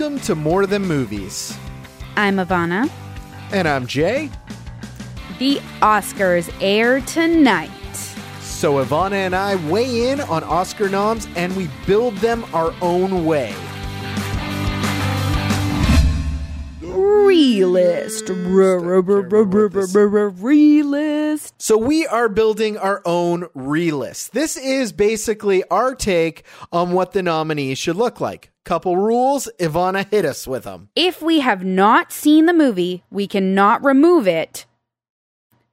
Welcome 0.00 0.20
to 0.20 0.34
More 0.34 0.64
Than 0.64 0.86
Movies. 0.86 1.54
I'm 2.16 2.36
Ivana. 2.36 2.90
And 3.52 3.68
I'm 3.68 3.86
Jay. 3.86 4.30
The 5.38 5.56
Oscars 5.82 6.50
air 6.62 7.02
tonight. 7.02 7.68
So 8.40 8.82
Ivana 8.82 9.12
and 9.12 9.36
I 9.36 9.56
weigh 9.68 10.08
in 10.08 10.22
on 10.22 10.42
Oscar 10.42 10.88
noms 10.88 11.28
and 11.36 11.54
we 11.54 11.68
build 11.86 12.16
them 12.16 12.46
our 12.54 12.74
own 12.80 13.26
way. 13.26 13.54
Realist. 16.80 18.30
Realist. 20.40 21.54
So 21.58 21.76
we 21.76 22.06
are 22.06 22.30
building 22.30 22.78
our 22.78 23.02
own 23.04 23.42
relist. 23.54 24.30
This 24.30 24.56
is 24.56 24.92
basically 24.92 25.62
our 25.64 25.94
take 25.94 26.44
on 26.72 26.92
what 26.92 27.12
the 27.12 27.22
nominees 27.22 27.76
should 27.76 27.96
look 27.96 28.18
like. 28.18 28.50
Couple 28.70 28.96
rules, 28.96 29.48
Ivana 29.58 30.08
hit 30.08 30.24
us 30.24 30.46
with 30.46 30.62
them. 30.62 30.90
If 30.94 31.20
we 31.20 31.40
have 31.40 31.64
not 31.64 32.12
seen 32.12 32.46
the 32.46 32.52
movie, 32.52 33.02
we 33.10 33.26
cannot 33.26 33.84
remove 33.84 34.28
it. 34.28 34.64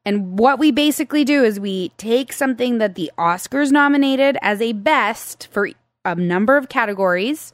And 0.03 0.39
what 0.39 0.57
we 0.57 0.71
basically 0.71 1.23
do 1.23 1.43
is 1.43 1.59
we 1.59 1.89
take 1.99 2.33
something 2.33 2.79
that 2.79 2.95
the 2.95 3.11
Oscars 3.15 3.71
nominated 3.71 4.39
as 4.41 4.63
a 4.63 4.73
best 4.73 5.47
for 5.51 5.69
a 6.05 6.15
number 6.15 6.57
of 6.57 6.69
categories, 6.69 7.53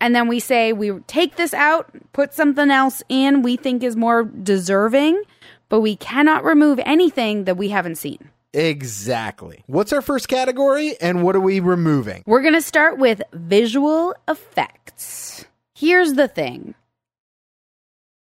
and 0.00 0.16
then 0.16 0.26
we 0.26 0.40
say 0.40 0.72
we 0.72 1.00
take 1.00 1.36
this 1.36 1.52
out, 1.52 1.94
put 2.14 2.32
something 2.32 2.70
else 2.70 3.02
in 3.10 3.42
we 3.42 3.58
think 3.58 3.82
is 3.82 3.94
more 3.94 4.24
deserving, 4.24 5.22
but 5.68 5.82
we 5.82 5.96
cannot 5.96 6.44
remove 6.44 6.80
anything 6.86 7.44
that 7.44 7.58
we 7.58 7.68
haven't 7.68 7.96
seen. 7.96 8.30
Exactly. 8.54 9.64
What's 9.66 9.92
our 9.92 10.02
first 10.02 10.28
category 10.28 10.96
and 11.00 11.22
what 11.22 11.34
are 11.34 11.40
we 11.40 11.60
removing? 11.60 12.22
We're 12.26 12.42
going 12.42 12.54
to 12.54 12.62
start 12.62 12.98
with 12.98 13.22
visual 13.32 14.14
effects. 14.28 15.46
Here's 15.74 16.14
the 16.14 16.28
thing 16.28 16.74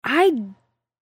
I 0.03 0.43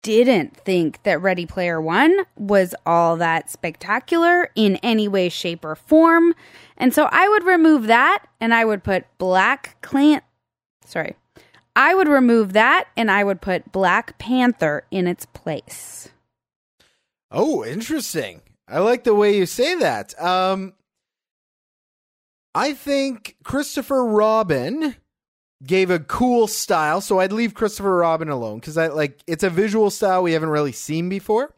didn't 0.03 0.57
think 0.57 1.03
that 1.03 1.21
Ready 1.21 1.47
Player 1.47 1.81
One 1.81 2.27
was 2.37 2.75
all 2.85 3.17
that 3.17 3.51
spectacular 3.51 4.51
in 4.55 4.77
any 4.77 5.09
way, 5.09 5.29
shape, 5.29 5.65
or 5.65 5.75
form. 5.75 6.35
And 6.77 6.95
so 6.95 7.09
I 7.11 7.29
would 7.29 7.45
remove 7.45 7.87
that 7.87 8.25
and 8.41 8.55
I 8.55 8.65
would 8.65 8.85
put 8.85 9.07
Black 9.19 9.77
Clan. 9.81 10.21
Sorry. 10.85 11.17
I 11.75 11.95
would 11.95 12.09
remove 12.09 12.53
that 12.53 12.87
and 12.97 13.11
I 13.11 13.25
would 13.25 13.41
put 13.41 13.73
Black 13.73 14.19
Panther 14.19 14.85
in 14.91 15.07
its 15.07 15.27
place. 15.27 16.11
Oh, 17.31 17.65
interesting. 17.65 18.43
I 18.69 18.81
like 18.81 19.05
the 19.05 19.15
way 19.15 19.37
you 19.37 19.47
say 19.47 19.77
that. 19.77 20.21
Um, 20.21 20.75
I 22.55 22.73
think 22.73 23.37
Christopher 23.45 24.05
Robin 24.05 24.97
gave 25.65 25.91
a 25.91 25.99
cool 25.99 26.47
style, 26.47 27.01
so 27.01 27.21
I'd 27.21 27.33
leave 27.33 27.55
Christopher 27.55 27.97
Robin 27.97 28.29
alone 28.29 28.59
because 28.59 28.77
I 28.77 28.89
like 28.89 29.21
it's 29.27 29.45
a 29.45 29.51
visual 29.51 29.91
style 29.91 30.23
we 30.23 30.33
haven't 30.33 30.49
really 30.49 30.73
seen 30.73 31.09
before. 31.09 31.55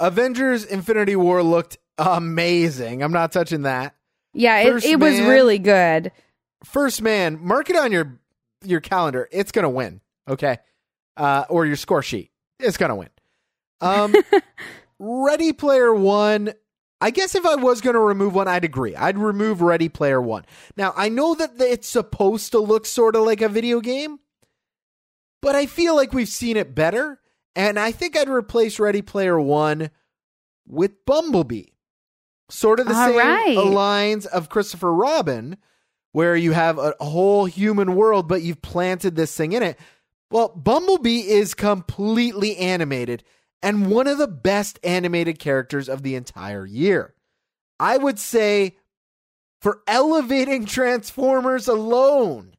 Avengers: 0.00 0.64
Infinity 0.64 1.16
War 1.16 1.42
looked 1.42 1.78
amazing. 1.98 3.02
I'm 3.02 3.12
not 3.12 3.30
touching 3.30 3.62
that. 3.62 3.94
Yeah, 4.32 4.60
it, 4.60 4.84
it 4.84 5.00
was 5.00 5.20
really 5.20 5.58
good. 5.58 6.12
First 6.64 7.02
man, 7.02 7.38
mark 7.40 7.70
it 7.70 7.76
on 7.76 7.92
your 7.92 8.18
your 8.64 8.80
calendar. 8.80 9.28
It's 9.30 9.52
gonna 9.52 9.70
win. 9.70 10.00
Okay, 10.28 10.58
uh, 11.16 11.44
or 11.48 11.66
your 11.66 11.76
score 11.76 12.02
sheet. 12.02 12.30
It's 12.58 12.76
gonna 12.76 12.96
win. 12.96 13.10
Um, 13.80 14.14
Ready 14.98 15.52
Player 15.52 15.94
One. 15.94 16.52
I 17.00 17.10
guess 17.10 17.36
if 17.36 17.46
I 17.46 17.54
was 17.54 17.80
going 17.80 17.94
to 17.94 18.00
remove 18.00 18.34
one, 18.34 18.48
I'd 18.48 18.64
agree. 18.64 18.96
I'd 18.96 19.18
remove 19.18 19.62
Ready 19.62 19.88
Player 19.88 20.20
One. 20.20 20.44
Now, 20.76 20.92
I 20.96 21.08
know 21.08 21.34
that 21.34 21.52
it's 21.60 21.86
supposed 21.86 22.52
to 22.52 22.58
look 22.58 22.86
sort 22.86 23.14
of 23.14 23.22
like 23.22 23.40
a 23.40 23.48
video 23.48 23.80
game, 23.80 24.18
but 25.40 25.54
I 25.54 25.66
feel 25.66 25.94
like 25.94 26.12
we've 26.12 26.28
seen 26.28 26.56
it 26.56 26.74
better. 26.74 27.20
And 27.54 27.78
I 27.78 27.92
think 27.92 28.16
I'd 28.16 28.28
replace 28.28 28.78
Ready 28.78 29.02
Player 29.02 29.38
One 29.40 29.90
with 30.66 31.04
Bumblebee. 31.06 31.66
Sort 32.50 32.80
of 32.80 32.86
the 32.86 32.94
All 32.94 33.08
same 33.08 33.16
right. 33.16 33.56
lines 33.56 34.26
of 34.26 34.48
Christopher 34.48 34.92
Robin, 34.92 35.56
where 36.12 36.34
you 36.34 36.52
have 36.52 36.78
a 36.78 36.94
whole 36.98 37.44
human 37.44 37.94
world, 37.94 38.26
but 38.26 38.42
you've 38.42 38.62
planted 38.62 39.16
this 39.16 39.36
thing 39.36 39.52
in 39.52 39.62
it. 39.62 39.78
Well, 40.30 40.48
Bumblebee 40.48 41.28
is 41.28 41.54
completely 41.54 42.56
animated 42.56 43.22
and 43.62 43.90
one 43.90 44.06
of 44.06 44.18
the 44.18 44.28
best 44.28 44.78
animated 44.82 45.38
characters 45.38 45.88
of 45.88 46.02
the 46.02 46.14
entire 46.14 46.66
year. 46.66 47.14
I 47.80 47.96
would 47.96 48.18
say 48.18 48.76
for 49.60 49.80
elevating 49.86 50.64
Transformers 50.64 51.68
alone, 51.68 52.54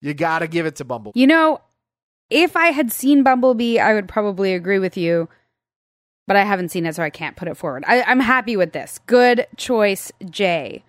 you 0.00 0.14
got 0.14 0.40
to 0.40 0.48
give 0.48 0.66
it 0.66 0.76
to 0.76 0.84
Bumblebee. 0.84 1.18
You 1.18 1.26
know, 1.26 1.60
if 2.30 2.56
I 2.56 2.68
had 2.68 2.92
seen 2.92 3.22
Bumblebee, 3.22 3.78
I 3.78 3.94
would 3.94 4.08
probably 4.08 4.54
agree 4.54 4.78
with 4.78 4.96
you, 4.96 5.28
but 6.26 6.36
I 6.36 6.44
haven't 6.44 6.70
seen 6.70 6.86
it, 6.86 6.94
so 6.94 7.02
I 7.02 7.10
can't 7.10 7.36
put 7.36 7.48
it 7.48 7.56
forward. 7.56 7.84
I, 7.86 8.02
I'm 8.02 8.20
happy 8.20 8.56
with 8.56 8.72
this. 8.72 9.00
Good 9.06 9.46
choice, 9.56 10.12
Jay. 10.28 10.84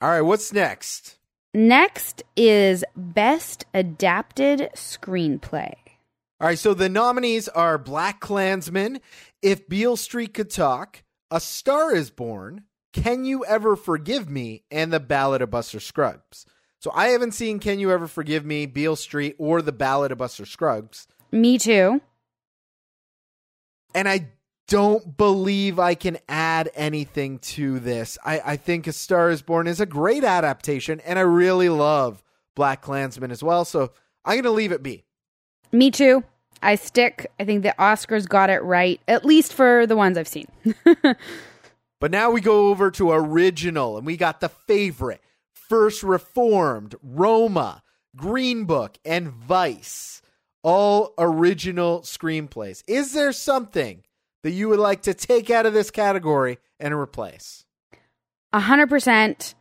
All 0.00 0.08
right, 0.08 0.22
what's 0.22 0.52
next? 0.52 1.18
Next 1.54 2.22
is 2.34 2.82
Best 2.96 3.66
Adapted 3.74 4.70
Screenplay. 4.74 5.74
All 6.42 6.48
right, 6.48 6.58
so 6.58 6.74
the 6.74 6.88
nominees 6.88 7.46
are 7.46 7.78
Black 7.78 8.18
Klansman, 8.18 9.00
If 9.42 9.68
Beale 9.68 9.96
Street 9.96 10.34
Could 10.34 10.50
Talk, 10.50 11.04
A 11.30 11.38
Star 11.38 11.94
is 11.94 12.10
Born, 12.10 12.64
Can 12.92 13.24
You 13.24 13.44
Ever 13.44 13.76
Forgive 13.76 14.28
Me, 14.28 14.64
and 14.68 14.92
The 14.92 14.98
Ballad 14.98 15.40
of 15.40 15.50
Buster 15.50 15.78
Scruggs. 15.78 16.44
So 16.80 16.90
I 16.92 17.10
haven't 17.10 17.34
seen 17.34 17.60
Can 17.60 17.78
You 17.78 17.92
Ever 17.92 18.08
Forgive 18.08 18.44
Me, 18.44 18.66
Beale 18.66 18.96
Street, 18.96 19.36
or 19.38 19.62
The 19.62 19.70
Ballad 19.70 20.10
of 20.10 20.18
Buster 20.18 20.44
Scruggs. 20.44 21.06
Me 21.30 21.58
too. 21.58 22.00
And 23.94 24.08
I 24.08 24.30
don't 24.66 25.16
believe 25.16 25.78
I 25.78 25.94
can 25.94 26.18
add 26.28 26.72
anything 26.74 27.38
to 27.38 27.78
this. 27.78 28.18
I, 28.24 28.40
I 28.44 28.56
think 28.56 28.88
A 28.88 28.92
Star 28.92 29.30
is 29.30 29.42
Born 29.42 29.68
is 29.68 29.80
a 29.80 29.86
great 29.86 30.24
adaptation, 30.24 30.98
and 31.06 31.20
I 31.20 31.22
really 31.22 31.68
love 31.68 32.20
Black 32.56 32.82
Klansman 32.82 33.30
as 33.30 33.44
well. 33.44 33.64
So 33.64 33.92
I'm 34.24 34.34
going 34.34 34.42
to 34.42 34.50
leave 34.50 34.72
it 34.72 34.82
be. 34.82 35.04
Me 35.70 35.92
too. 35.92 36.24
I 36.62 36.76
stick. 36.76 37.30
I 37.38 37.44
think 37.44 37.62
the 37.62 37.74
Oscars 37.78 38.28
got 38.28 38.50
it 38.50 38.62
right, 38.62 39.00
at 39.08 39.24
least 39.24 39.52
for 39.52 39.86
the 39.86 39.96
ones 39.96 40.16
I've 40.16 40.28
seen. 40.28 40.46
but 42.00 42.10
now 42.10 42.30
we 42.30 42.40
go 42.40 42.68
over 42.68 42.90
to 42.92 43.10
original, 43.10 43.96
and 43.96 44.06
we 44.06 44.16
got 44.16 44.40
the 44.40 44.48
favorite 44.48 45.20
First 45.52 46.02
Reformed, 46.02 46.94
Roma, 47.02 47.82
Green 48.16 48.64
Book, 48.64 48.98
and 49.04 49.28
Vice. 49.28 50.22
All 50.62 51.12
original 51.18 52.02
screenplays. 52.02 52.84
Is 52.86 53.14
there 53.14 53.32
something 53.32 54.04
that 54.44 54.52
you 54.52 54.68
would 54.68 54.78
like 54.78 55.02
to 55.02 55.14
take 55.14 55.50
out 55.50 55.66
of 55.66 55.72
this 55.72 55.90
category 55.90 56.58
and 56.78 56.94
replace? 56.94 57.64
A 58.52 58.60
hundred 58.60 58.88
percent. 58.88 59.56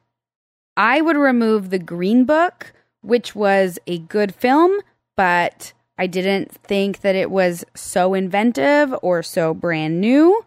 I 0.78 1.02
would 1.02 1.18
remove 1.18 1.70
the 1.70 1.80
Green 1.80 2.26
Book, 2.26 2.74
which 3.02 3.36
was 3.36 3.80
a 3.88 3.98
good 3.98 4.36
film, 4.36 4.80
but 5.18 5.74
I 6.02 6.08
didn't 6.08 6.52
think 6.52 7.02
that 7.02 7.14
it 7.14 7.30
was 7.30 7.64
so 7.76 8.16
inventive 8.16 8.92
or 9.04 9.22
so 9.22 9.54
brand 9.54 10.02
new. 10.02 10.44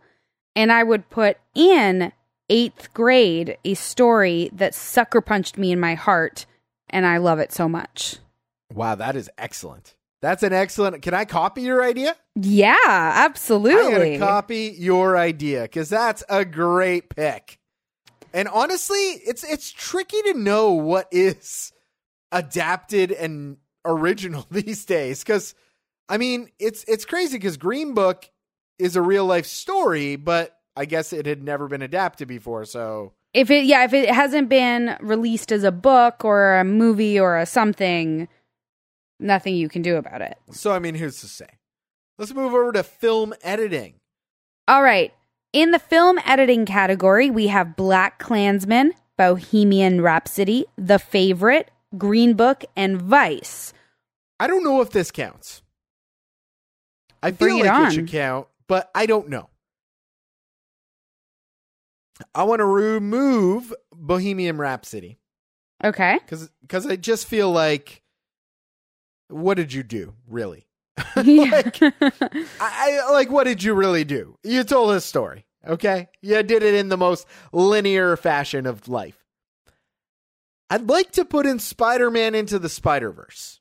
And 0.57 0.73
I 0.73 0.83
would 0.83 1.09
put 1.11 1.37
in 1.55 2.11
eighth 2.51 2.93
grade 2.93 3.57
a 3.65 3.75
story 3.75 4.51
that 4.53 4.75
sucker 4.75 5.21
punched 5.21 5.57
me 5.57 5.71
in 5.71 5.79
my 5.79 5.95
heart, 5.95 6.45
and 6.91 7.07
I 7.07 7.19
love 7.19 7.39
it 7.39 7.53
so 7.53 7.69
much. 7.69 8.17
Wow, 8.73 8.97
that 8.97 9.15
is 9.15 9.31
excellent. 9.39 9.95
That's 10.21 10.43
an 10.43 10.53
excellent. 10.53 11.01
Can 11.03 11.15
I 11.15 11.25
copy 11.25 11.63
your 11.63 11.85
idea? 11.85 12.17
Yeah, 12.35 12.75
absolutely. 12.85 14.17
I 14.17 14.19
copy 14.19 14.75
your 14.77 15.17
idea 15.17 15.62
because 15.62 15.89
that's 15.89 16.25
a 16.29 16.45
great 16.45 17.11
pick. 17.11 17.61
And 18.33 18.49
honestly, 18.49 18.97
it's 18.97 19.45
it's 19.45 19.71
tricky 19.71 20.21
to 20.23 20.35
know 20.35 20.73
what 20.73 21.07
is 21.12 21.73
adapted 22.33 23.12
and 23.12 23.59
original 23.85 24.47
these 24.51 24.85
days 24.85 25.23
because 25.23 25.55
I 26.09 26.19
mean 26.19 26.49
it's 26.59 26.85
it's 26.89 27.05
crazy 27.05 27.39
because 27.39 27.57
Green 27.57 27.95
Book 27.95 28.31
is 28.79 28.97
a 28.97 29.03
real 29.03 29.25
life 29.25 29.47
story, 29.47 30.17
but 30.17 30.57
I 30.77 30.85
guess 30.85 31.13
it 31.13 31.27
had 31.27 31.43
never 31.43 31.69
been 31.69 31.83
adapted 31.83 32.29
before. 32.29 32.65
So 32.65 33.13
if 33.33 33.51
it 33.51 33.65
yeah 33.65 33.85
if 33.85 33.93
it 33.93 34.11
hasn't 34.11 34.49
been 34.49 34.97
released 35.01 35.53
as 35.53 35.65
a 35.65 35.73
book 35.73 36.25
or 36.25 36.57
a 36.57 36.65
movie 36.65 37.19
or 37.19 37.39
a 37.39 37.47
something, 37.47 38.29
nothing 39.21 39.55
you 39.55 39.69
can 39.69 39.83
do 39.83 39.97
about 39.97 40.23
it. 40.23 40.39
So 40.53 40.73
I 40.73 40.79
mean, 40.79 40.95
here's 40.95 41.21
to 41.21 41.27
say, 41.27 41.49
let's 42.19 42.33
move 42.33 42.55
over 42.55 42.73
to 42.73 42.83
film 42.83 43.35
editing. 43.43 43.95
All 44.67 44.83
right. 44.83 45.13
In 45.53 45.71
the 45.71 45.79
film 45.79 46.19
editing 46.25 46.65
category, 46.65 47.31
we 47.31 47.47
have 47.49 47.77
Black 47.77 48.19
Klansman, 48.19 48.93
Bohemian 49.17 50.01
Rhapsody, 50.01 50.65
The 50.77 50.99
Favorite, 50.99 51.71
Green 51.99 52.33
Book, 52.35 52.65
and 52.75 53.01
Vice. 53.01 53.74
I 54.41 54.47
don't 54.47 54.65
know 54.65 54.81
if 54.81 54.91
this 54.91 55.11
counts. 55.11 55.63
I 57.23 57.31
Bring 57.31 57.57
feel 57.57 57.65
it 57.65 57.69
like 57.69 57.79
on. 57.79 57.87
it 57.87 57.93
should 57.93 58.09
count, 58.09 58.49
but 58.67 58.91
I 58.95 59.07
don't 59.07 59.29
know. 59.29 59.49
I 62.35 62.45
want 62.45 62.61
to 62.61 62.65
remove 62.65 63.75
Bohemian 63.93 64.57
Rhapsody 64.59 65.19
Okay. 65.83 66.19
because 66.25 66.49
because 66.63 66.87
I 66.87 66.97
just 66.97 67.27
feel 67.27 67.51
like 67.51 68.03
what 69.29 69.55
did 69.55 69.73
you 69.73 69.83
do, 69.83 70.15
really? 70.29 70.67
Like, 71.17 71.83
I, 71.83 71.91
I 72.61 73.11
like 73.11 73.31
what 73.31 73.45
did 73.45 73.63
you 73.63 73.75
really 73.75 74.05
do? 74.05 74.39
You 74.45 74.63
told 74.65 74.95
a 74.95 75.01
story, 75.01 75.47
okay? 75.67 76.09
You 76.23 76.43
did 76.43 76.63
it 76.63 76.75
in 76.75 76.89
the 76.89 76.97
most 76.97 77.27
linear 77.53 78.17
fashion 78.17 78.67
of 78.67 78.89
life. 78.89 79.25
I'd 80.71 80.89
like 80.89 81.13
to 81.13 81.25
put 81.25 81.47
in 81.47 81.59
Spider-Man 81.59 82.35
into 82.35 82.59
the 82.59 82.69
Spider-Verse. 82.69 83.61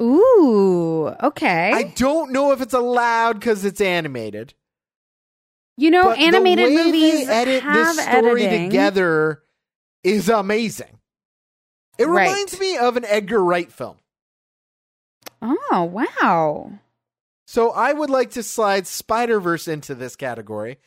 Ooh, 0.00 1.08
okay. 1.22 1.72
I 1.72 1.82
don't 1.94 2.32
know 2.32 2.52
if 2.52 2.60
it's 2.60 2.74
allowed 2.74 3.38
because 3.38 3.64
it's 3.64 3.80
animated. 3.80 4.54
you 5.76 5.90
know, 5.90 6.10
but 6.10 6.18
animated 6.18 6.66
the 6.70 6.76
way 6.76 6.84
movies 6.84 7.26
they 7.26 7.32
edit 7.32 7.62
have 7.62 7.96
this 7.96 8.04
story 8.04 8.44
editing. 8.44 8.70
together 8.70 9.42
is 10.04 10.28
amazing. 10.28 10.98
It 11.98 12.06
Right. 12.06 12.28
reminds 12.28 12.58
me 12.60 12.76
of 12.78 12.96
an 12.96 13.04
Edgar 13.04 13.42
Wright 13.42 13.70
film. 13.72 13.96
Oh, 15.40 15.84
wow. 15.84 16.72
So 17.46 17.70
I 17.70 17.92
would 17.92 18.10
like 18.10 18.30
to 18.32 18.42
slide 18.42 18.86
Spider 18.86 19.40
Verse 19.40 19.66
into 19.68 19.94
this 19.94 20.14
category 20.16 20.78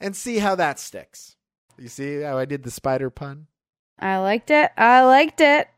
and 0.00 0.14
see 0.14 0.38
how 0.38 0.54
that 0.56 0.78
sticks. 0.78 1.36
You 1.78 1.88
see 1.88 2.20
how 2.20 2.36
I 2.38 2.44
did 2.44 2.62
the 2.62 2.70
spider 2.70 3.10
pun? 3.10 3.46
I 3.98 4.18
liked 4.18 4.50
it. 4.50 4.70
I 4.76 5.02
liked 5.02 5.40
it. 5.40 5.68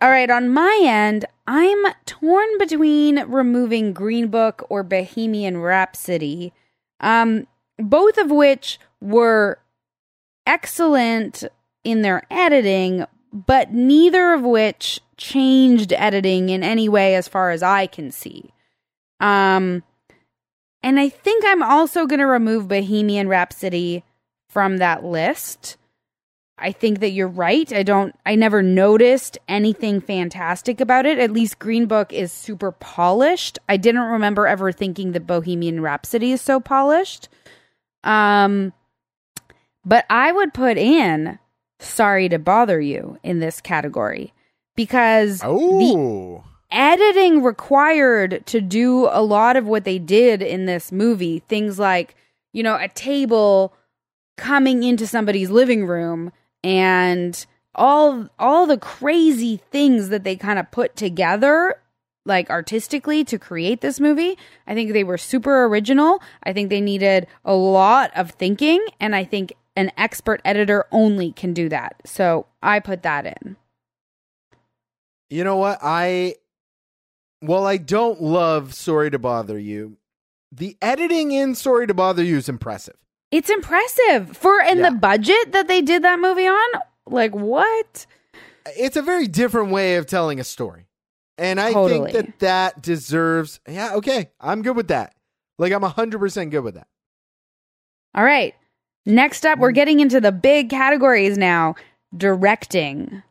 All 0.00 0.10
right, 0.10 0.30
on 0.30 0.50
my 0.50 0.80
end, 0.82 1.24
I'm 1.46 1.82
torn 2.04 2.58
between 2.58 3.20
removing 3.24 3.92
Green 3.92 4.28
Book 4.28 4.66
or 4.68 4.82
Bohemian 4.82 5.58
Rhapsody, 5.58 6.52
um, 7.00 7.46
both 7.78 8.18
of 8.18 8.30
which 8.30 8.78
were 9.00 9.58
excellent 10.46 11.44
in 11.84 12.02
their 12.02 12.22
editing, 12.30 13.06
but 13.32 13.72
neither 13.72 14.32
of 14.34 14.42
which 14.42 15.00
changed 15.16 15.92
editing 15.92 16.50
in 16.50 16.62
any 16.62 16.88
way 16.88 17.14
as 17.14 17.28
far 17.28 17.50
as 17.50 17.62
I 17.62 17.86
can 17.86 18.10
see. 18.10 18.52
Um, 19.20 19.82
and 20.82 21.00
I 21.00 21.08
think 21.08 21.44
I'm 21.46 21.62
also 21.62 22.06
going 22.06 22.20
to 22.20 22.26
remove 22.26 22.68
Bohemian 22.68 23.28
Rhapsody 23.28 24.04
from 24.48 24.78
that 24.78 25.04
list. 25.04 25.76
I 26.60 26.72
think 26.72 27.00
that 27.00 27.10
you're 27.10 27.28
right. 27.28 27.72
I 27.72 27.82
don't 27.82 28.14
I 28.26 28.34
never 28.34 28.62
noticed 28.62 29.38
anything 29.48 30.00
fantastic 30.00 30.80
about 30.80 31.06
it. 31.06 31.18
At 31.18 31.30
least 31.30 31.58
Green 31.58 31.86
Book 31.86 32.12
is 32.12 32.32
super 32.32 32.72
polished. 32.72 33.58
I 33.68 33.76
didn't 33.76 34.02
remember 34.02 34.46
ever 34.46 34.72
thinking 34.72 35.12
that 35.12 35.26
Bohemian 35.26 35.80
Rhapsody 35.80 36.32
is 36.32 36.40
so 36.40 36.60
polished. 36.60 37.28
Um 38.04 38.72
but 39.84 40.04
I 40.10 40.32
would 40.32 40.52
put 40.52 40.76
in 40.76 41.38
Sorry 41.80 42.28
to 42.28 42.38
Bother 42.38 42.80
You 42.80 43.18
in 43.22 43.38
this 43.38 43.60
category 43.60 44.32
because 44.74 45.40
the 45.40 46.42
editing 46.70 47.42
required 47.42 48.44
to 48.46 48.60
do 48.60 49.08
a 49.10 49.22
lot 49.22 49.56
of 49.56 49.66
what 49.66 49.84
they 49.84 49.98
did 49.98 50.42
in 50.42 50.66
this 50.66 50.92
movie 50.92 51.38
things 51.38 51.78
like 51.78 52.14
you 52.52 52.62
know 52.62 52.76
a 52.76 52.88
table 52.88 53.72
coming 54.36 54.82
into 54.82 55.06
somebody's 55.06 55.50
living 55.50 55.86
room 55.86 56.30
and 56.64 57.46
all 57.74 58.28
all 58.38 58.66
the 58.66 58.78
crazy 58.78 59.60
things 59.70 60.08
that 60.08 60.24
they 60.24 60.36
kind 60.36 60.58
of 60.58 60.70
put 60.70 60.96
together 60.96 61.80
like 62.26 62.50
artistically 62.50 63.24
to 63.24 63.38
create 63.38 63.80
this 63.80 64.00
movie 64.00 64.36
i 64.66 64.74
think 64.74 64.92
they 64.92 65.04
were 65.04 65.18
super 65.18 65.64
original 65.64 66.20
i 66.42 66.52
think 66.52 66.70
they 66.70 66.80
needed 66.80 67.26
a 67.44 67.54
lot 67.54 68.10
of 68.16 68.30
thinking 68.32 68.84
and 69.00 69.14
i 69.14 69.22
think 69.24 69.52
an 69.76 69.92
expert 69.96 70.40
editor 70.44 70.84
only 70.90 71.30
can 71.32 71.52
do 71.54 71.68
that 71.68 71.94
so 72.04 72.46
i 72.62 72.80
put 72.80 73.02
that 73.02 73.24
in 73.26 73.56
You 75.30 75.44
know 75.44 75.56
what? 75.56 75.78
I 75.82 76.36
well, 77.40 77.66
I 77.66 77.76
don't 77.76 78.20
love 78.20 78.74
Sorry 78.74 79.10
to 79.10 79.18
Bother 79.18 79.58
You. 79.58 79.98
The 80.50 80.76
editing 80.82 81.30
in 81.30 81.54
Sorry 81.54 81.86
to 81.86 81.94
Bother 81.94 82.24
You 82.24 82.38
is 82.38 82.48
impressive. 82.48 82.96
It's 83.30 83.50
impressive 83.50 84.36
for 84.36 84.60
in 84.60 84.78
Yeah. 84.78 84.90
the 84.90 84.96
budget 84.96 85.52
that 85.52 85.68
they 85.68 85.82
did 85.82 86.02
that 86.02 86.18
movie 86.18 86.46
on. 86.46 86.68
Like 87.06 87.34
what? 87.34 88.06
It's 88.76 88.96
a 88.96 89.02
very 89.02 89.26
different 89.26 89.70
way 89.70 89.96
of 89.96 90.06
telling 90.06 90.40
a 90.40 90.44
story. 90.44 90.86
And 91.36 91.60
I 91.60 91.72
Totally. 91.72 92.12
think 92.12 92.26
that 92.26 92.38
that 92.40 92.82
deserves 92.82 93.60
Yeah, 93.68 93.94
okay. 93.96 94.30
I'm 94.40 94.62
good 94.62 94.76
with 94.76 94.88
that. 94.88 95.14
Like 95.58 95.72
I'm 95.72 95.82
100% 95.82 96.50
good 96.50 96.60
with 96.60 96.74
that. 96.74 96.88
All 98.14 98.24
right. 98.24 98.54
Next 99.06 99.46
up, 99.46 99.58
we're 99.58 99.72
mm. 99.72 99.76
getting 99.76 100.00
into 100.00 100.20
the 100.20 100.32
big 100.32 100.70
categories 100.70 101.38
now. 101.38 101.74
Directing. 102.16 103.22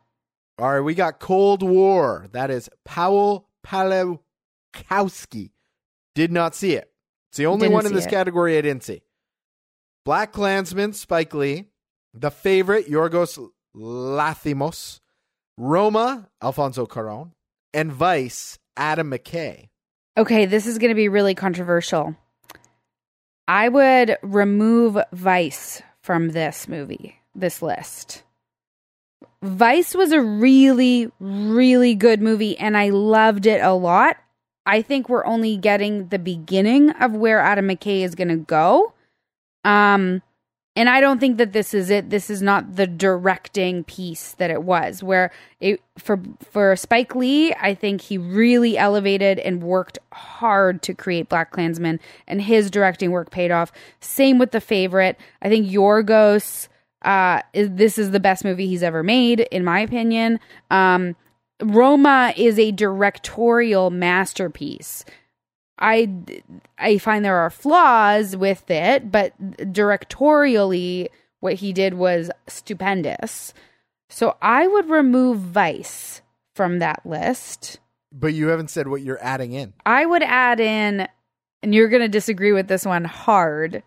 All 0.58 0.72
right, 0.72 0.80
we 0.80 0.94
got 0.94 1.20
Cold 1.20 1.62
War. 1.62 2.26
That 2.32 2.50
is 2.50 2.68
Paweł 2.86 3.44
Pawlikowski. 3.64 5.50
Did 6.14 6.32
not 6.32 6.54
see 6.54 6.72
it. 6.74 6.90
It's 7.30 7.38
the 7.38 7.46
only 7.46 7.66
Didn't 7.66 7.74
one 7.74 7.86
in 7.86 7.94
this 7.94 8.06
it. 8.06 8.10
category 8.10 8.58
I 8.58 8.62
didn't 8.62 8.82
see. 8.82 9.02
Black 10.08 10.32
Klansman, 10.32 10.94
Spike 10.94 11.34
Lee. 11.34 11.66
The 12.14 12.30
favorite, 12.30 12.88
Yorgos 12.88 13.38
Lanthimos. 13.76 15.00
Roma, 15.58 16.30
Alfonso 16.42 16.86
Cuarón. 16.86 17.32
And 17.74 17.92
Vice, 17.92 18.58
Adam 18.74 19.10
McKay. 19.10 19.68
Okay, 20.16 20.46
this 20.46 20.66
is 20.66 20.78
going 20.78 20.88
to 20.88 20.94
be 20.94 21.10
really 21.10 21.34
controversial. 21.34 22.16
I 23.46 23.68
would 23.68 24.16
remove 24.22 24.96
Vice 25.12 25.82
from 26.00 26.30
this 26.30 26.68
movie, 26.68 27.16
this 27.34 27.60
list. 27.60 28.22
Vice 29.42 29.94
was 29.94 30.12
a 30.12 30.22
really, 30.22 31.12
really 31.20 31.94
good 31.94 32.22
movie, 32.22 32.56
and 32.56 32.78
I 32.78 32.88
loved 32.88 33.44
it 33.44 33.60
a 33.60 33.74
lot. 33.74 34.16
I 34.64 34.80
think 34.80 35.10
we're 35.10 35.26
only 35.26 35.58
getting 35.58 36.08
the 36.08 36.18
beginning 36.18 36.92
of 36.92 37.12
where 37.12 37.40
Adam 37.40 37.68
McKay 37.68 38.04
is 38.04 38.14
going 38.14 38.28
to 38.28 38.36
go. 38.36 38.94
Um, 39.64 40.22
and 40.78 40.88
I 40.88 41.00
don't 41.00 41.18
think 41.18 41.38
that 41.38 41.52
this 41.52 41.74
is 41.74 41.90
it. 41.90 42.10
This 42.10 42.30
is 42.30 42.40
not 42.40 42.76
the 42.76 42.86
directing 42.86 43.82
piece 43.82 44.32
that 44.34 44.48
it 44.48 44.62
was. 44.62 45.02
Where 45.02 45.32
it 45.58 45.82
for 45.98 46.20
for 46.52 46.76
Spike 46.76 47.16
Lee, 47.16 47.52
I 47.54 47.74
think 47.74 48.00
he 48.00 48.16
really 48.16 48.78
elevated 48.78 49.40
and 49.40 49.60
worked 49.60 49.98
hard 50.12 50.82
to 50.82 50.94
create 50.94 51.28
Black 51.28 51.50
Klansman, 51.50 51.98
and 52.28 52.40
his 52.40 52.70
directing 52.70 53.10
work 53.10 53.30
paid 53.30 53.50
off. 53.50 53.72
Same 54.00 54.38
with 54.38 54.52
the 54.52 54.60
favorite. 54.60 55.18
I 55.42 55.48
think 55.48 55.68
Yorgos. 55.68 56.68
Uh, 57.02 57.42
is, 57.52 57.70
this 57.72 57.96
is 57.96 58.10
the 58.10 58.18
best 58.18 58.44
movie 58.44 58.66
he's 58.66 58.82
ever 58.82 59.04
made, 59.04 59.40
in 59.52 59.64
my 59.64 59.78
opinion. 59.80 60.40
Um, 60.70 61.14
Roma 61.62 62.32
is 62.36 62.58
a 62.58 62.72
directorial 62.72 63.90
masterpiece. 63.90 65.04
I 65.78 66.10
I 66.78 66.98
find 66.98 67.24
there 67.24 67.36
are 67.36 67.50
flaws 67.50 68.36
with 68.36 68.70
it, 68.70 69.10
but 69.10 69.38
directorially, 69.58 71.08
what 71.40 71.54
he 71.54 71.72
did 71.72 71.94
was 71.94 72.30
stupendous. 72.46 73.54
So 74.08 74.36
I 74.40 74.66
would 74.66 74.88
remove 74.88 75.38
Vice 75.38 76.22
from 76.54 76.78
that 76.78 77.04
list. 77.04 77.78
But 78.10 78.34
you 78.34 78.48
haven't 78.48 78.70
said 78.70 78.88
what 78.88 79.02
you're 79.02 79.22
adding 79.22 79.52
in. 79.52 79.74
I 79.84 80.06
would 80.06 80.22
add 80.22 80.60
in, 80.60 81.06
and 81.62 81.74
you're 81.74 81.88
going 81.88 82.02
to 82.02 82.08
disagree 82.08 82.52
with 82.52 82.68
this 82.68 82.84
one 82.84 83.04
hard. 83.04 83.82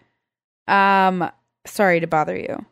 Um, 0.68 1.30
sorry 1.66 2.00
to 2.00 2.08
bother 2.08 2.38
you. 2.38 2.66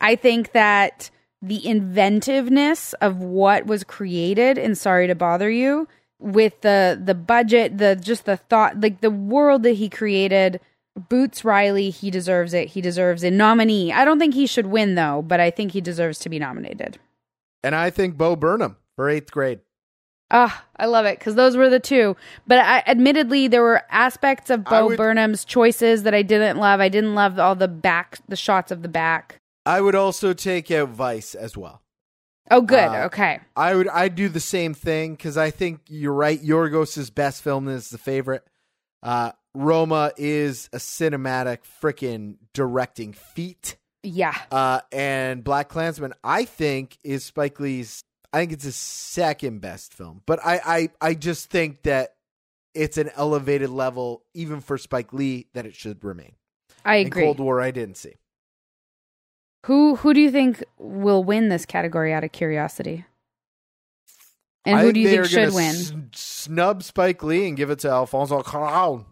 I 0.00 0.16
think 0.16 0.52
that 0.52 1.10
the 1.42 1.66
inventiveness 1.66 2.92
of 2.94 3.18
what 3.18 3.66
was 3.66 3.84
created 3.84 4.58
in 4.58 4.74
Sorry 4.74 5.06
to 5.06 5.14
Bother 5.14 5.50
You 5.50 5.88
with 6.20 6.60
the 6.60 7.00
the 7.02 7.14
budget, 7.14 7.78
the 7.78 7.96
just 7.96 8.24
the 8.26 8.36
thought, 8.36 8.80
like 8.80 9.00
the 9.00 9.10
world 9.10 9.62
that 9.64 9.72
he 9.72 9.88
created. 9.88 10.60
Boots 11.08 11.44
Riley, 11.44 11.90
he 11.90 12.10
deserves 12.10 12.52
it. 12.52 12.68
He 12.68 12.80
deserves 12.80 13.22
a 13.22 13.30
nominee. 13.30 13.92
I 13.92 14.04
don't 14.04 14.18
think 14.18 14.34
he 14.34 14.46
should 14.46 14.66
win 14.66 14.96
though, 14.96 15.22
but 15.22 15.38
I 15.40 15.50
think 15.50 15.72
he 15.72 15.80
deserves 15.80 16.18
to 16.20 16.28
be 16.28 16.38
nominated. 16.38 16.98
And 17.62 17.74
I 17.74 17.90
think 17.90 18.16
Bo 18.16 18.36
Burnham 18.36 18.76
for 18.96 19.08
eighth 19.08 19.30
grade. 19.30 19.60
Ah, 20.32 20.64
I 20.76 20.86
love 20.86 21.06
it 21.06 21.18
because 21.18 21.34
those 21.34 21.56
were 21.56 21.68
the 21.70 21.80
two. 21.80 22.16
But 22.46 22.58
I, 22.58 22.82
admittedly, 22.86 23.48
there 23.48 23.62
were 23.62 23.82
aspects 23.90 24.50
of 24.50 24.64
Bo 24.64 24.88
would- 24.88 24.96
Burnham's 24.96 25.44
choices 25.44 26.02
that 26.02 26.14
I 26.14 26.22
didn't 26.22 26.58
love. 26.58 26.80
I 26.80 26.88
didn't 26.88 27.14
love 27.14 27.38
all 27.38 27.54
the 27.54 27.68
back, 27.68 28.18
the 28.28 28.36
shots 28.36 28.70
of 28.70 28.82
the 28.82 28.88
back. 28.88 29.38
I 29.66 29.80
would 29.80 29.94
also 29.94 30.32
take 30.32 30.70
out 30.70 30.90
Vice 30.90 31.34
as 31.34 31.56
well. 31.56 31.82
Oh, 32.50 32.60
good. 32.62 32.78
Uh, 32.78 33.04
okay. 33.06 33.40
I 33.56 33.74
would 33.74 33.88
I'd 33.88 34.14
do 34.14 34.28
the 34.28 34.40
same 34.40 34.74
thing 34.74 35.14
because 35.14 35.36
I 35.36 35.50
think 35.50 35.80
you're 35.88 36.12
right. 36.12 36.40
Yorgos' 36.42 37.14
best 37.14 37.42
film 37.42 37.68
is 37.68 37.90
the 37.90 37.98
favorite. 37.98 38.42
Uh, 39.02 39.32
Roma 39.54 40.12
is 40.16 40.68
a 40.72 40.78
cinematic 40.78 41.58
freaking 41.82 42.36
directing 42.52 43.12
feat. 43.12 43.76
Yeah. 44.02 44.36
Uh, 44.50 44.80
and 44.92 45.44
Black 45.44 45.68
Klansman, 45.68 46.14
I 46.24 46.44
think, 46.44 46.98
is 47.04 47.24
Spike 47.24 47.60
Lee's. 47.60 48.02
I 48.32 48.38
think 48.40 48.52
it's 48.52 48.64
his 48.64 48.76
second 48.76 49.60
best 49.60 49.92
film, 49.92 50.22
but 50.24 50.38
I, 50.44 50.60
I, 50.64 51.08
I 51.08 51.14
just 51.14 51.50
think 51.50 51.82
that 51.82 52.14
it's 52.74 52.96
an 52.96 53.10
elevated 53.16 53.70
level, 53.70 54.22
even 54.34 54.60
for 54.60 54.78
Spike 54.78 55.12
Lee, 55.12 55.48
that 55.54 55.66
it 55.66 55.74
should 55.74 56.04
remain. 56.04 56.34
I 56.84 56.96
And 56.96 57.08
agree. 57.08 57.24
Cold 57.24 57.40
War, 57.40 57.60
I 57.60 57.72
didn't 57.72 57.96
see. 57.96 58.14
Who 59.66 59.96
who 59.96 60.14
do 60.14 60.20
you 60.20 60.30
think 60.30 60.64
will 60.78 61.22
win 61.22 61.48
this 61.48 61.66
category 61.66 62.12
out 62.12 62.24
of 62.24 62.32
curiosity? 62.32 63.04
And 64.64 64.78
I 64.78 64.82
who 64.82 64.92
do 64.92 65.00
you 65.00 65.08
think 65.08 65.24
should 65.26 65.54
win? 65.54 65.64
s- 65.74 65.92
snub 66.14 66.82
Spike 66.82 67.22
Lee 67.22 67.48
and 67.48 67.56
give 67.56 67.70
it 67.70 67.78
to 67.80 67.90
Alfonso 67.90 68.42
Cuarón. 68.42 69.04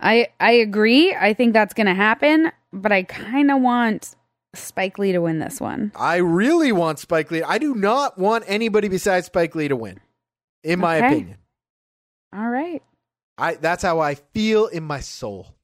I 0.00 0.28
I 0.40 0.52
agree. 0.52 1.14
I 1.14 1.32
think 1.34 1.52
that's 1.52 1.74
going 1.74 1.86
to 1.86 1.94
happen, 1.94 2.50
but 2.72 2.90
I 2.92 3.04
kind 3.04 3.50
of 3.50 3.60
want 3.60 4.14
Spike 4.54 4.98
Lee 4.98 5.12
to 5.12 5.20
win 5.20 5.38
this 5.38 5.60
one. 5.60 5.92
I 5.96 6.16
really 6.16 6.72
want 6.72 6.98
Spike 6.98 7.30
Lee. 7.30 7.42
I 7.42 7.58
do 7.58 7.74
not 7.74 8.18
want 8.18 8.44
anybody 8.48 8.88
besides 8.88 9.26
Spike 9.26 9.54
Lee 9.54 9.68
to 9.68 9.76
win. 9.76 10.00
In 10.64 10.78
my 10.80 10.96
Okay. 10.98 11.06
opinion. 11.06 11.38
All 12.34 12.48
right. 12.48 12.82
I 13.38 13.54
that's 13.54 13.82
how 13.82 14.00
I 14.00 14.14
feel 14.16 14.66
in 14.66 14.82
my 14.84 15.00
soul. 15.00 15.54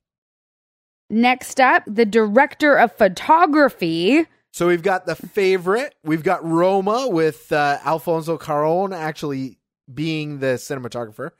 Next 1.10 1.60
up, 1.60 1.82
the 1.86 2.04
director 2.04 2.76
of 2.76 2.92
photography. 2.92 4.26
So 4.52 4.66
we've 4.66 4.82
got 4.82 5.06
the 5.06 5.14
favorite. 5.14 5.94
We've 6.02 6.22
got 6.22 6.44
Roma 6.44 7.08
with 7.08 7.52
uh, 7.52 7.78
Alfonso 7.84 8.38
Cuarón 8.38 8.96
actually 8.96 9.58
being 9.92 10.40
the 10.40 10.56
cinematographer. 10.56 11.30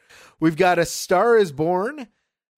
We've 0.40 0.56
got 0.56 0.78
A 0.78 0.86
Star 0.86 1.36
Is 1.36 1.52
Born. 1.52 2.08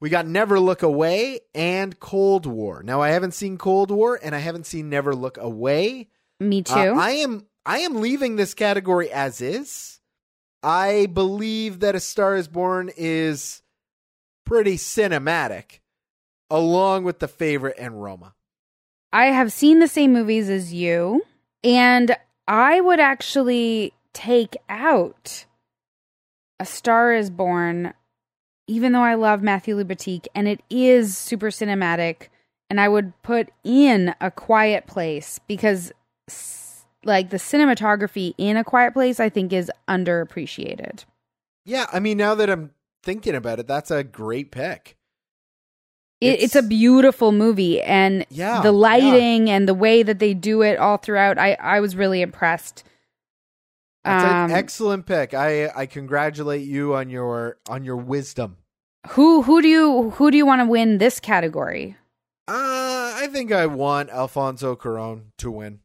We 0.00 0.08
got 0.08 0.26
Never 0.26 0.58
Look 0.58 0.82
Away 0.82 1.40
and 1.54 1.98
Cold 1.98 2.46
War. 2.46 2.82
Now 2.82 3.02
I 3.02 3.10
haven't 3.10 3.34
seen 3.34 3.58
Cold 3.58 3.90
War 3.90 4.18
and 4.22 4.34
I 4.34 4.38
haven't 4.38 4.66
seen 4.66 4.88
Never 4.88 5.14
Look 5.14 5.36
Away. 5.36 6.08
Me 6.38 6.62
too. 6.62 6.74
Uh, 6.74 6.94
I 6.94 7.10
am 7.12 7.46
I 7.66 7.80
am 7.80 8.00
leaving 8.00 8.36
this 8.36 8.54
category 8.54 9.10
as 9.10 9.40
is. 9.40 10.00
I 10.62 11.06
believe 11.06 11.80
that 11.80 11.94
A 11.94 12.00
Star 12.00 12.36
Is 12.36 12.48
Born 12.48 12.90
is 12.96 13.62
pretty 14.46 14.76
cinematic, 14.76 15.79
along 16.50 17.04
with 17.04 17.20
the 17.20 17.28
favorite 17.28 17.76
and 17.78 18.02
Roma. 18.02 18.34
I 19.12 19.26
have 19.26 19.52
seen 19.52 19.78
the 19.78 19.88
same 19.88 20.12
movies 20.12 20.48
as 20.48 20.72
you, 20.72 21.24
and 21.64 22.16
I 22.46 22.80
would 22.80 23.00
actually 23.00 23.92
take 24.12 24.56
out 24.68 25.46
A 26.58 26.66
Star 26.66 27.12
is 27.12 27.30
Born, 27.30 27.94
even 28.66 28.92
though 28.92 29.02
I 29.02 29.14
love 29.14 29.42
Matthew 29.42 29.76
Libatique 29.76 30.26
and 30.34 30.46
it 30.48 30.60
is 30.70 31.16
super 31.16 31.48
cinematic, 31.48 32.28
and 32.68 32.80
I 32.80 32.88
would 32.88 33.20
put 33.22 33.50
in 33.64 34.14
A 34.20 34.30
Quiet 34.30 34.86
Place 34.86 35.40
because, 35.48 35.92
like, 37.04 37.30
the 37.30 37.36
cinematography 37.36 38.34
in 38.38 38.56
A 38.56 38.64
Quiet 38.64 38.94
Place, 38.94 39.18
I 39.18 39.28
think, 39.28 39.52
is 39.52 39.70
underappreciated. 39.88 41.04
Yeah, 41.64 41.86
I 41.92 41.98
mean, 41.98 42.16
now 42.16 42.36
that 42.36 42.48
I'm 42.48 42.70
thinking 43.02 43.34
about 43.34 43.58
it, 43.58 43.66
that's 43.66 43.90
a 43.90 44.04
great 44.04 44.52
pick. 44.52 44.96
It, 46.20 46.40
it's, 46.42 46.54
a 46.56 46.62
beautiful 46.62 47.32
movie, 47.32 47.80
and 47.80 48.26
Yeah, 48.28 48.60
the 48.60 48.68
yeah. 48.68 48.70
lighting 48.70 49.48
and 49.48 49.66
the 49.66 49.72
way 49.74 50.02
that 50.02 50.18
they 50.18 50.34
do 50.34 50.60
it 50.62 50.78
all 50.78 50.98
throughout, 50.98 51.38
I, 51.38 51.54
I 51.54 51.80
was 51.80 51.96
really 51.96 52.20
impressed. 52.20 52.84
That's 54.04 54.24
Um, 54.24 54.50
an 54.50 54.56
excellent 54.56 55.06
pick. 55.06 55.34
I 55.34 55.68
I 55.68 55.86
congratulate 55.86 56.62
you 56.66 56.94
on 56.94 57.10
your 57.10 57.58
on 57.68 57.84
your 57.84 57.96
wisdom. 57.96 58.56
Who 59.10 59.42
who 59.42 59.60
do 59.62 59.68
you 59.68 60.10
who 60.10 60.30
do 60.30 60.36
you 60.36 60.46
want 60.46 60.60
to 60.62 60.66
win 60.68 60.98
this 60.98 61.20
category? 61.20 61.96
Uh, 62.48 63.12
I 63.16 63.28
think 63.30 63.52
I 63.52 63.66
want 63.66 64.10
Alfonso 64.10 64.74
Cuarón 64.76 65.32
to 65.38 65.50
win. 65.50 65.80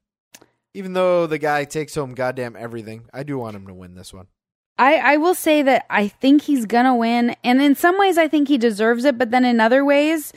Even 0.73 0.93
though 0.93 1.27
the 1.27 1.37
guy 1.37 1.63
takes 1.65 1.95
home 1.95 2.13
goddamn 2.13 2.55
everything, 2.57 3.05
I 3.13 3.23
do 3.23 3.37
want 3.37 3.55
him 3.55 3.67
to 3.67 3.73
win 3.73 3.95
this 3.95 4.13
one. 4.13 4.27
I 4.77 4.95
I 4.95 5.17
will 5.17 5.35
say 5.35 5.61
that 5.61 5.85
I 5.89 6.07
think 6.07 6.43
he's 6.43 6.65
gonna 6.65 6.95
win, 6.95 7.35
and 7.43 7.61
in 7.61 7.75
some 7.75 7.97
ways 7.97 8.17
I 8.17 8.27
think 8.27 8.47
he 8.47 8.57
deserves 8.57 9.05
it, 9.05 9.17
but 9.17 9.31
then 9.31 9.45
in 9.45 9.59
other 9.59 9.85
ways, 9.85 10.33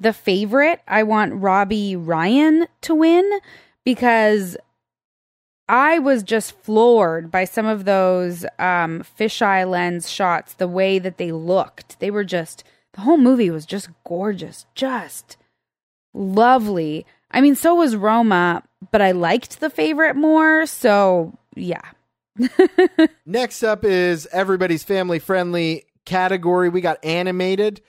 the 0.00 0.12
favorite 0.12 0.80
I 0.88 1.02
want 1.02 1.34
Robbie 1.34 1.96
Ryan 1.96 2.66
to 2.82 2.94
win 2.94 3.30
because 3.84 4.56
I 5.68 5.98
was 5.98 6.22
just 6.22 6.52
floored 6.60 7.30
by 7.30 7.44
some 7.44 7.66
of 7.66 7.84
those 7.84 8.44
um, 8.58 9.04
fisheye 9.18 9.68
lens 9.68 10.10
shots, 10.10 10.54
the 10.54 10.68
way 10.68 10.98
that 10.98 11.18
they 11.18 11.32
looked. 11.32 12.00
They 12.00 12.10
were 12.10 12.24
just 12.24 12.64
the 12.94 13.02
whole 13.02 13.16
movie 13.16 13.50
was 13.50 13.64
just 13.64 13.88
gorgeous, 14.04 14.66
just 14.74 15.36
lovely. 16.12 17.06
I 17.30 17.40
mean, 17.40 17.54
so 17.54 17.74
was 17.74 17.96
Roma, 17.96 18.62
but 18.90 19.00
I 19.00 19.12
liked 19.12 19.60
the 19.60 19.70
favorite 19.70 20.16
more. 20.16 20.66
So 20.66 21.38
yeah. 21.54 21.82
Next 23.26 23.62
up 23.62 23.84
is 23.84 24.26
everybody's 24.32 24.82
family 24.82 25.18
friendly 25.18 25.84
category. 26.04 26.68
We 26.68 26.80
got 26.80 27.04
animated. 27.04 27.80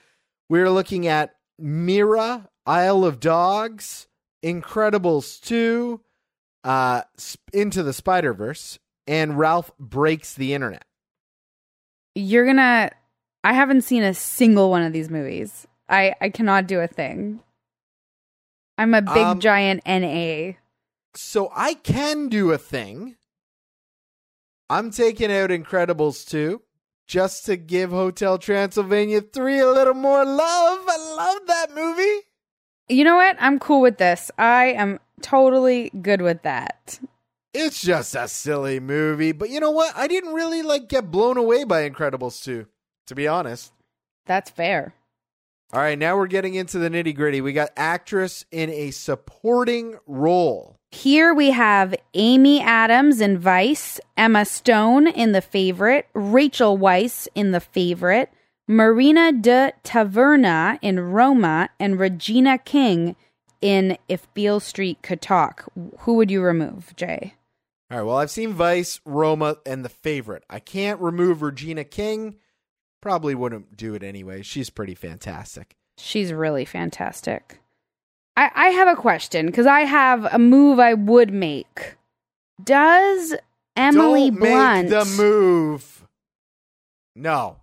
We're 0.48 0.70
looking 0.70 1.06
at 1.06 1.34
Mirai, 1.60 2.46
Isle 2.66 3.04
of 3.04 3.20
Dogs, 3.20 4.06
Incredibles 4.44 5.40
2, 5.42 6.00
uh, 6.64 7.02
Into 7.52 7.82
the 7.82 7.92
Spider 7.92 8.34
Verse, 8.34 8.78
and 9.06 9.38
Ralph 9.38 9.70
Breaks 9.78 10.34
the 10.34 10.54
Internet. 10.54 10.84
You're 12.14 12.46
gonna. 12.46 12.90
I 13.42 13.52
haven't 13.52 13.82
seen 13.82 14.02
a 14.02 14.14
single 14.14 14.70
one 14.70 14.82
of 14.82 14.92
these 14.92 15.10
movies. 15.10 15.66
I 15.88 16.14
I 16.20 16.30
cannot 16.30 16.66
do 16.66 16.80
a 16.80 16.86
thing. 16.86 17.40
I'm 18.78 18.94
a 18.94 19.02
big 19.02 19.16
Um, 19.16 19.40
giant 19.40 19.82
NA. 19.86 20.52
So 21.14 21.50
I 21.54 21.74
can 21.74 22.28
do 22.28 22.50
a 22.52 22.58
thing. 22.58 23.16
I'm 24.74 24.90
taking 24.90 25.30
out 25.30 25.50
Incredibles 25.50 26.28
2 26.28 26.60
just 27.06 27.46
to 27.46 27.56
give 27.56 27.90
Hotel 27.90 28.38
Transylvania 28.38 29.20
3 29.20 29.60
a 29.60 29.70
little 29.70 29.94
more 29.94 30.24
love. 30.24 30.84
I 30.88 31.14
love 31.16 31.46
that 31.46 31.72
movie. 31.72 32.26
You 32.88 33.04
know 33.04 33.14
what? 33.14 33.36
I'm 33.38 33.60
cool 33.60 33.80
with 33.80 33.98
this. 33.98 34.32
I 34.36 34.72
am 34.72 34.98
totally 35.22 35.90
good 36.02 36.22
with 36.22 36.42
that. 36.42 36.98
It's 37.52 37.82
just 37.82 38.16
a 38.16 38.26
silly 38.26 38.80
movie, 38.80 39.30
but 39.30 39.48
you 39.48 39.60
know 39.60 39.70
what? 39.70 39.96
I 39.96 40.08
didn't 40.08 40.34
really 40.34 40.62
like 40.62 40.88
get 40.88 41.08
blown 41.08 41.36
away 41.36 41.62
by 41.62 41.88
Incredibles 41.88 42.42
2, 42.42 42.66
to 43.06 43.14
be 43.14 43.28
honest. 43.28 43.72
That's 44.26 44.50
fair. 44.50 44.92
All 45.72 45.82
right, 45.82 45.96
now 45.96 46.16
we're 46.16 46.26
getting 46.26 46.54
into 46.54 46.80
the 46.80 46.90
nitty 46.90 47.14
gritty. 47.14 47.40
We 47.40 47.52
got 47.52 47.70
actress 47.76 48.44
in 48.50 48.70
a 48.70 48.90
supporting 48.90 49.98
role. 50.08 50.80
Here 50.94 51.34
we 51.34 51.50
have 51.50 51.92
Amy 52.14 52.62
Adams 52.62 53.20
in 53.20 53.36
Vice, 53.36 54.00
Emma 54.16 54.44
Stone 54.44 55.08
in 55.08 55.32
The 55.32 55.42
Favorite, 55.42 56.06
Rachel 56.14 56.78
Weisz 56.78 57.26
in 57.34 57.50
The 57.50 57.58
Favorite, 57.58 58.30
Marina 58.68 59.32
de 59.32 59.72
Tavira 59.82 60.78
in 60.80 61.00
Roma, 61.00 61.68
and 61.80 61.98
Regina 61.98 62.58
King 62.58 63.16
in 63.60 63.98
If 64.08 64.32
Beale 64.34 64.60
Street 64.60 65.02
Could 65.02 65.20
Talk. 65.20 65.64
Who 65.98 66.14
would 66.14 66.30
you 66.30 66.40
remove, 66.40 66.94
Jay? 66.96 67.34
All 67.90 67.98
right, 67.98 68.04
well, 68.04 68.16
I've 68.16 68.30
seen 68.30 68.52
Vice, 68.52 69.00
Roma, 69.04 69.56
and 69.66 69.84
The 69.84 69.90
Favorite. 69.90 70.44
I 70.48 70.60
can't 70.60 71.00
remove 71.00 71.42
Regina 71.42 71.82
King. 71.82 72.36
Probably 73.02 73.34
wouldn't 73.34 73.76
do 73.76 73.94
it 73.94 74.04
anyway. 74.04 74.42
She's 74.42 74.70
pretty 74.70 74.94
fantastic. 74.94 75.74
She's 75.98 76.32
really 76.32 76.64
fantastic. 76.64 77.58
I, 78.36 78.50
I 78.54 78.68
have 78.70 78.88
a 78.88 78.96
question 79.00 79.46
because 79.46 79.66
I 79.66 79.80
have 79.82 80.24
a 80.32 80.38
move 80.38 80.78
I 80.78 80.94
would 80.94 81.32
make. 81.32 81.96
Does 82.62 83.34
Emily 83.76 84.30
Don't 84.30 84.40
Blunt 84.40 84.90
make 84.90 84.98
the 84.98 85.04
move. 85.16 86.06
No, 87.16 87.58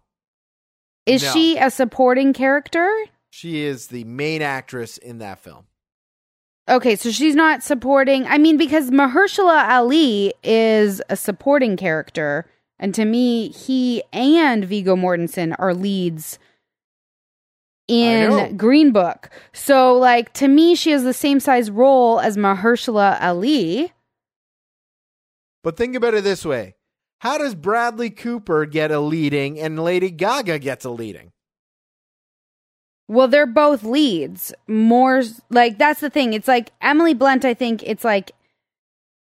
is 1.05 1.23
No. 1.23 1.31
she 1.33 1.57
a 1.57 1.69
supporting 1.69 2.33
character? 2.33 2.89
she 3.33 3.61
is 3.61 3.87
the 3.87 4.03
main 4.03 4.41
actress 4.41 4.97
in 4.97 5.19
that 5.19 5.39
film. 5.39 5.65
Okay, 6.69 6.95
so 6.97 7.11
she's 7.11 7.35
not 7.35 7.63
supporting. 7.63 8.25
I 8.27 8.37
mean, 8.37 8.57
because 8.57 8.91
Mahershala 8.91 9.69
Ali 9.69 10.33
is 10.43 11.01
a 11.09 11.15
supporting 11.15 11.75
character, 11.77 12.45
and 12.77 12.93
to 12.93 13.03
me, 13.05 13.49
he 13.49 14.03
and 14.13 14.63
Viggo 14.65 14.95
Mortensen 14.95 15.55
are 15.59 15.73
leads. 15.73 16.39
In 17.91 18.55
Green 18.55 18.91
Book. 18.91 19.29
So, 19.51 19.97
like, 19.97 20.31
to 20.33 20.47
me, 20.47 20.75
she 20.75 20.91
has 20.91 21.03
the 21.03 21.13
same 21.13 21.39
size 21.39 21.69
role 21.69 22.19
as 22.19 22.37
Mahershala 22.37 23.21
Ali. 23.21 23.91
But 25.61 25.77
think 25.77 25.95
about 25.95 26.13
it 26.13 26.23
this 26.23 26.45
way 26.45 26.75
How 27.19 27.37
does 27.37 27.53
Bradley 27.53 28.09
Cooper 28.09 28.65
get 28.65 28.91
a 28.91 28.99
leading 28.99 29.59
and 29.59 29.83
Lady 29.83 30.09
Gaga 30.09 30.59
gets 30.59 30.85
a 30.85 30.89
leading? 30.89 31.31
Well, 33.07 33.27
they're 33.27 33.45
both 33.45 33.83
leads. 33.83 34.53
More 34.67 35.21
like 35.49 35.77
that's 35.77 35.99
the 35.99 36.09
thing. 36.09 36.33
It's 36.33 36.47
like 36.47 36.71
Emily 36.81 37.13
Blunt. 37.13 37.43
I 37.43 37.53
think 37.53 37.83
it's 37.83 38.05
like 38.05 38.31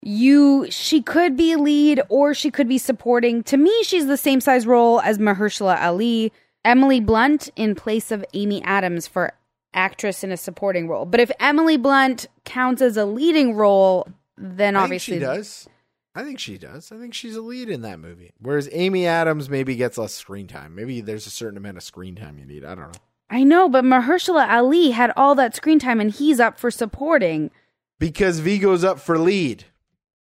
you. 0.02 0.68
She 0.70 1.02
could 1.02 1.36
be 1.36 1.52
a 1.52 1.58
lead 1.58 2.02
or 2.08 2.34
she 2.34 2.50
could 2.50 2.70
be 2.70 2.78
supporting. 2.78 3.44
To 3.44 3.58
me, 3.58 3.84
she's 3.84 4.08
the 4.08 4.16
same 4.16 4.40
size 4.40 4.66
role 4.66 5.02
as 5.02 5.18
Mahershala 5.18 5.84
Ali. 5.84 6.32
Emily 6.66 7.00
Blunt 7.00 7.50
in 7.56 7.76
place 7.76 8.12
of 8.12 8.26
Amy 8.34 8.64
Adams 8.64 9.08
for 9.08 9.34
actress 9.74 10.24
in 10.24 10.32
a 10.32 10.38
supporting 10.38 10.88
role. 10.88 11.06
But 11.06 11.20
if 11.20 11.32
Emily 11.40 11.78
Blunt 11.78 12.28
counts 12.46 12.82
as 12.82 12.98
a 12.98 13.06
leading 13.06 13.56
role, 13.56 14.08
then 14.38 14.76
I 14.76 14.80
think 14.80 14.84
obviously 14.84 15.16
she 15.16 15.20
does. 15.20 15.68
I 16.16 16.24
think 16.24 16.40
she 16.40 16.58
does. 16.58 16.92
I 16.92 16.98
think 16.98 17.14
she's 17.14 17.36
a 17.36 17.42
lead 17.42 17.70
in 17.70 17.82
that 17.82 18.00
movie. 18.00 18.34
Whereas 18.40 18.70
Amy 18.72 19.08
Adams 19.08 19.50
maybe 19.50 19.76
gets 19.76 19.98
less 19.98 20.14
screen 20.14 20.48
time. 20.48 20.76
Maybe 20.76 21.02
there's 21.02 21.26
a 21.26 21.32
certain 21.32 21.58
amount 21.58 21.78
of 21.78 21.84
screen 21.84 22.16
time 22.16 22.38
you 22.38 22.46
need. 22.46 22.64
I 22.64 22.76
don't 22.76 22.94
know. 22.94 23.00
I 23.30 23.44
know, 23.44 23.68
but 23.68 23.84
Mahershala 23.84 24.48
Ali 24.48 24.92
had 24.92 25.12
all 25.18 25.34
that 25.36 25.56
screen 25.56 25.80
time, 25.80 26.00
and 26.00 26.12
he's 26.12 26.40
up 26.40 26.60
for 26.60 26.70
supporting. 26.70 27.50
Because 27.98 28.40
Viggo's 28.40 28.84
up 28.84 29.00
for 29.00 29.18
lead. 29.18 29.66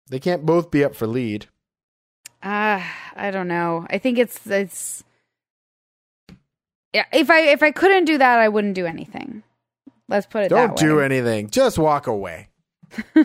They 0.10 0.20
can't 0.20 0.46
both 0.46 0.72
be 0.72 0.84
up 0.84 0.96
for 0.96 1.08
lead. 1.08 1.48
Uh, 2.42 2.82
I 3.16 3.32
don't 3.32 3.50
know. 3.50 3.86
I 3.90 3.98
think 3.98 4.18
it's 4.18 4.48
it's 4.48 5.04
if 6.94 7.30
I 7.30 7.42
if 7.42 7.64
I 7.64 7.72
couldn't 7.72 8.06
do 8.06 8.18
that, 8.18 8.40
I 8.40 8.50
wouldn't 8.50 8.76
do 8.76 8.86
anything. 8.86 9.44
Let's 10.08 10.26
put 10.26 10.44
it 10.44 10.50
Don't 10.50 10.76
that 10.76 10.82
way. 10.84 10.90
do 10.90 11.00
anything. 11.00 11.50
Just 11.50 11.78
walk 11.80 12.08
away. 12.08 12.50
All 13.16 13.24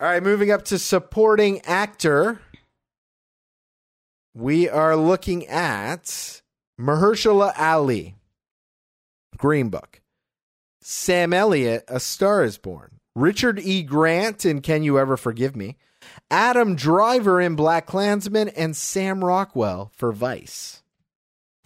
right, 0.00 0.22
moving 0.22 0.50
up 0.50 0.64
to 0.66 0.78
supporting 0.78 1.60
actor. 1.62 2.40
We 4.34 4.68
are 4.68 4.96
looking 4.96 5.46
at 5.46 6.42
Mahershala 6.78 7.52
Ali, 7.58 8.14
Green 9.38 9.70
Book. 9.70 10.00
Sam 10.82 11.32
Elliott, 11.32 11.84
A 11.88 11.98
Star 11.98 12.44
is 12.44 12.58
Born. 12.58 13.00
Richard 13.16 13.58
E. 13.58 13.82
Grant 13.82 14.44
in 14.44 14.60
Can 14.60 14.82
You 14.82 14.98
Ever 14.98 15.16
Forgive 15.16 15.56
Me? 15.56 15.76
Adam 16.30 16.76
Driver 16.76 17.40
in 17.40 17.56
Black 17.56 17.86
Klansman, 17.86 18.50
and 18.50 18.76
Sam 18.76 19.24
Rockwell 19.24 19.90
for 19.96 20.12
Vice. 20.12 20.82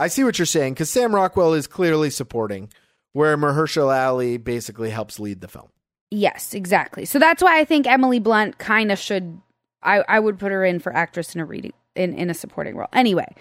I 0.00 0.08
see 0.08 0.24
what 0.24 0.38
you're 0.38 0.46
saying 0.46 0.74
because 0.74 0.90
Sam 0.90 1.14
Rockwell 1.14 1.52
is 1.54 1.66
clearly 1.66 2.10
supporting, 2.10 2.70
where 3.12 3.36
Mahershala 3.36 4.06
Ali 4.08 4.36
basically 4.38 4.90
helps 4.90 5.20
lead 5.20 5.40
the 5.40 5.48
film. 5.48 5.68
Yes, 6.10 6.54
exactly. 6.54 7.04
So 7.04 7.18
that's 7.18 7.42
why 7.42 7.58
I 7.60 7.64
think 7.64 7.86
Emily 7.86 8.18
Blunt 8.18 8.58
kind 8.58 8.90
of 8.90 8.98
should. 8.98 9.40
I 9.82 10.02
I 10.08 10.18
would 10.18 10.38
put 10.38 10.52
her 10.52 10.64
in 10.64 10.78
for 10.80 10.94
actress 10.94 11.34
in 11.34 11.40
a 11.40 11.44
reading 11.44 11.72
in 11.94 12.14
in 12.14 12.30
a 12.30 12.34
supporting 12.34 12.76
role. 12.76 12.88
Anyway, 12.92 13.34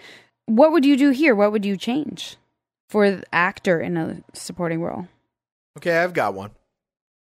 what 0.46 0.70
would 0.72 0.84
you 0.84 0.96
do 0.96 1.10
here? 1.10 1.34
What 1.34 1.50
would 1.52 1.64
you 1.64 1.76
change 1.76 2.36
for 2.88 3.22
actor 3.32 3.80
in 3.80 3.96
a 3.96 4.22
supporting 4.34 4.82
role? 4.82 5.08
Okay, 5.78 5.96
I've 5.98 6.12
got 6.12 6.34
one. 6.34 6.50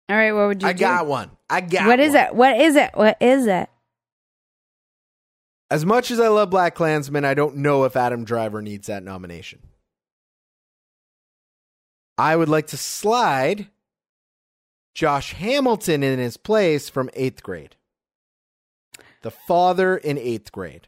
All 0.09 0.15
right, 0.17 0.31
what 0.33 0.47
would 0.47 0.61
you 0.61 0.67
do? 0.67 0.69
I 0.69 0.73
do? 0.73 0.79
got 0.79 1.07
one. 1.07 1.31
I 1.49 1.61
got 1.61 1.87
What 1.87 1.99
is 1.99 2.13
one. 2.13 2.23
it? 2.23 2.35
What 2.35 2.57
is 2.57 2.75
it? 2.75 2.91
What 2.93 3.17
is 3.21 3.47
it? 3.47 3.69
As 5.71 5.85
much 5.85 6.11
as 6.11 6.19
I 6.19 6.27
love 6.27 6.49
Black 6.49 6.75
Klansman, 6.75 7.25
I 7.25 7.33
don't 7.33 7.57
know 7.57 7.83
if 7.83 7.95
Adam 7.95 8.25
Driver 8.25 8.61
needs 8.61 8.87
that 8.87 9.03
nomination. 9.03 9.59
I 12.17 12.35
would 12.35 12.49
like 12.49 12.67
to 12.67 12.77
slide 12.77 13.67
Josh 14.93 15.33
Hamilton 15.33 16.03
in 16.03 16.19
his 16.19 16.37
place 16.37 16.89
from 16.89 17.09
eighth 17.13 17.41
grade. 17.41 17.75
The 19.23 19.31
father 19.31 19.97
in 19.97 20.17
eighth 20.17 20.51
grade. 20.51 20.87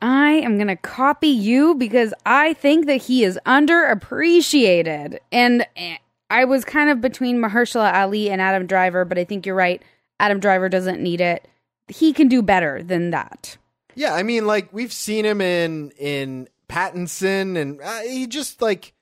I 0.00 0.32
am 0.32 0.56
going 0.56 0.68
to 0.68 0.76
copy 0.76 1.28
you 1.28 1.74
because 1.74 2.14
I 2.24 2.54
think 2.54 2.86
that 2.86 3.02
he 3.02 3.24
is 3.24 3.38
underappreciated. 3.46 5.18
And 5.32 5.66
eh, 5.76 5.96
I 6.30 6.44
was 6.44 6.64
kind 6.64 6.90
of 6.90 7.00
between 7.00 7.38
Mahershala 7.38 7.92
Ali 7.94 8.30
and 8.30 8.40
Adam 8.40 8.66
Driver, 8.66 9.04
but 9.04 9.18
I 9.18 9.24
think 9.24 9.46
you're 9.46 9.54
right. 9.54 9.82
Adam 10.20 10.40
Driver 10.40 10.68
doesn't 10.68 11.00
need 11.00 11.20
it. 11.20 11.48
He 11.88 12.12
can 12.12 12.28
do 12.28 12.42
better 12.42 12.82
than 12.82 13.10
that. 13.10 13.56
Yeah, 13.94 14.14
I 14.14 14.22
mean, 14.22 14.46
like 14.46 14.72
we've 14.72 14.92
seen 14.92 15.24
him 15.24 15.40
in 15.40 15.90
in 15.98 16.48
Paterson, 16.68 17.56
and 17.56 17.80
uh, 17.80 18.00
he 18.00 18.26
just 18.26 18.60
like 18.60 18.92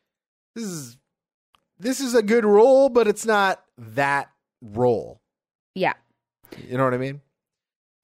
this 0.55 0.65
is 0.65 0.97
this 1.79 2.01
is 2.01 2.15
a 2.15 2.23
good 2.23 2.45
role, 2.45 2.89
but 2.89 3.09
it's 3.09 3.27
not 3.27 3.63
that 3.77 4.31
role. 4.61 5.21
Yeah. 5.75 5.95
You 6.69 6.77
know 6.77 6.85
what 6.85 6.95
I 6.95 6.99
mean? 6.99 7.21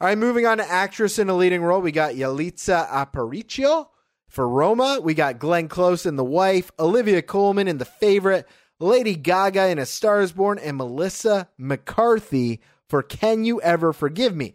All 0.00 0.07
right, 0.09 0.18
moving 0.18 0.47
on 0.47 0.59
to 0.59 0.71
actress 0.71 1.18
in 1.18 1.28
a 1.28 1.35
leading 1.35 1.62
role. 1.62 1.80
We 1.80 1.92
got 1.92 2.14
Yalitza 2.14 2.88
Aparicio 2.88 3.88
for 4.28 4.49
Roma. 4.49 5.00
We 5.02 5.14
got 5.14 5.38
Glenn 5.38 5.68
Close 5.68 6.07
in 6.07 6.16
The 6.16 6.25
Wife, 6.25 6.71
Olivia 6.78 7.21
Colman 7.21 7.68
in 7.68 7.78
The 7.78 7.85
Favorite, 7.85 8.47
Lady 8.78 9.16
Gaga 9.16 9.68
in 9.68 9.78
A 9.78 9.87
Star 9.87 10.21
is 10.21 10.33
Born, 10.33 10.59
and 10.59 10.76
Melissa 10.76 11.49
McCarthy 11.59 12.61
for 12.88 13.02
Can 13.02 13.45
You 13.45 13.60
Ever 13.60 13.93
Forgive 13.93 14.36
Me? 14.36 14.54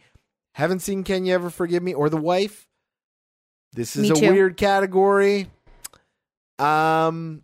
Haven't 0.54 0.80
seen 0.80 1.04
Can 1.04 1.26
You 1.26 1.34
Ever 1.34 1.50
Forgive 1.50 1.84
Me 1.84 1.94
or 1.94 2.10
The 2.10 2.18
Wife. 2.18 2.68
This 3.74 3.96
is 3.96 4.04
Me 4.04 4.10
a 4.12 4.14
too. 4.14 4.32
weird 4.34 4.58
category. 4.58 5.50
Um 6.60 7.42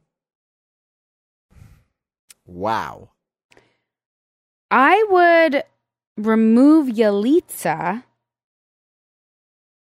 Wow. 2.46 3.10
I 4.72 5.04
would 5.10 5.64
remove 6.18 6.88
Yalitza 6.88 8.04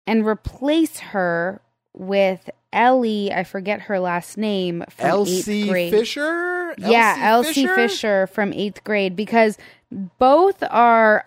and 0.05 0.25
replace 0.25 0.99
her 0.99 1.61
with 1.93 2.49
Ellie. 2.73 3.31
I 3.31 3.43
forget 3.45 3.83
her 3.83 3.99
last 3.99 4.37
name 4.37 4.83
from 4.89 5.05
eighth 5.05 5.13
Elsie 5.13 5.67
grade. 5.69 5.91
Fisher? 5.93 6.75
yeah, 6.77 7.15
Elsie 7.19 7.67
Fisher? 7.67 8.27
from 8.27 8.51
eighth 8.51 8.83
grade 8.83 9.15
because 9.15 9.57
both 10.19 10.61
are 10.69 11.25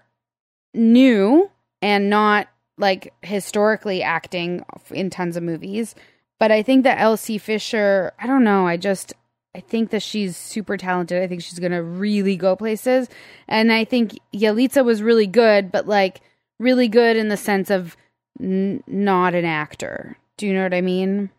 new 0.75 1.51
and 1.87 2.11
not 2.11 2.49
like 2.79 3.15
historically 3.23 4.03
acting 4.03 4.65
in 4.91 5.09
tons 5.09 5.37
of 5.37 5.45
movies. 5.45 5.95
But 6.41 6.51
I 6.51 6.61
think 6.61 6.83
that 6.83 7.01
Elsie 7.01 7.39
Fisher, 7.39 8.13
I 8.19 8.27
don't 8.27 8.43
know, 8.43 8.67
I 8.67 8.77
just 8.77 9.15
I 9.55 9.61
think 9.61 9.91
that 9.91 10.03
she's 10.03 10.37
super 10.37 10.77
talented. 10.77 11.23
I 11.23 11.29
think 11.29 11.43
she's 11.43 11.61
gonna 11.61 11.85
really 11.85 12.37
go 12.37 12.57
places. 12.57 13.09
And 13.47 13.71
I 13.73 13.85
think 13.85 14.19
Yalitza 14.35 14.85
was 14.85 15.01
really 15.01 15.29
good, 15.29 15.71
but 15.71 15.87
like 15.87 16.23
really 16.59 16.89
good 16.89 17.17
in 17.17 17.29
the 17.29 17.37
sense 17.37 17.71
of 17.71 17.97
n- 18.41 18.83
not 18.89 19.37
an 19.37 19.45
actor. 19.45 20.19
Do 20.39 20.49
you 20.49 20.55
know 20.55 20.65
what 20.65 20.75
I 20.75 20.81
mean? 20.81 21.31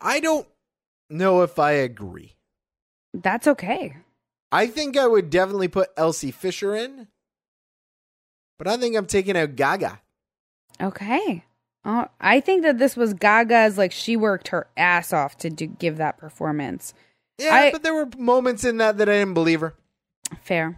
I 0.00 0.20
don't 0.20 0.46
know 1.10 1.42
if 1.42 1.58
I 1.58 1.72
agree. 1.72 2.36
That's 3.12 3.48
okay. 3.48 3.96
I 4.52 4.68
think 4.68 4.96
I 4.96 5.08
would 5.08 5.28
definitely 5.28 5.68
put 5.68 5.90
Elsie 5.96 6.30
Fisher 6.30 6.76
in, 6.76 7.08
but 8.58 8.66
I 8.68 8.76
think 8.76 8.96
I'm 8.96 9.06
taking 9.06 9.36
out 9.36 9.56
Gaga. 9.56 10.00
Okay. 10.80 11.44
Oh, 11.84 12.06
I 12.20 12.40
think 12.40 12.62
that 12.62 12.78
this 12.78 12.96
was 12.96 13.14
Gaga's 13.14 13.78
like 13.78 13.92
she 13.92 14.16
worked 14.16 14.48
her 14.48 14.66
ass 14.76 15.12
off 15.12 15.36
to 15.38 15.50
do, 15.50 15.66
give 15.66 15.98
that 15.98 16.18
performance. 16.18 16.94
Yeah, 17.38 17.54
I- 17.54 17.70
but 17.72 17.82
there 17.82 17.94
were 17.94 18.08
moments 18.18 18.64
in 18.64 18.78
that 18.78 18.98
that 18.98 19.08
I 19.08 19.12
didn't 19.18 19.34
believe 19.34 19.60
her. 19.60 19.74
Fair. 20.42 20.76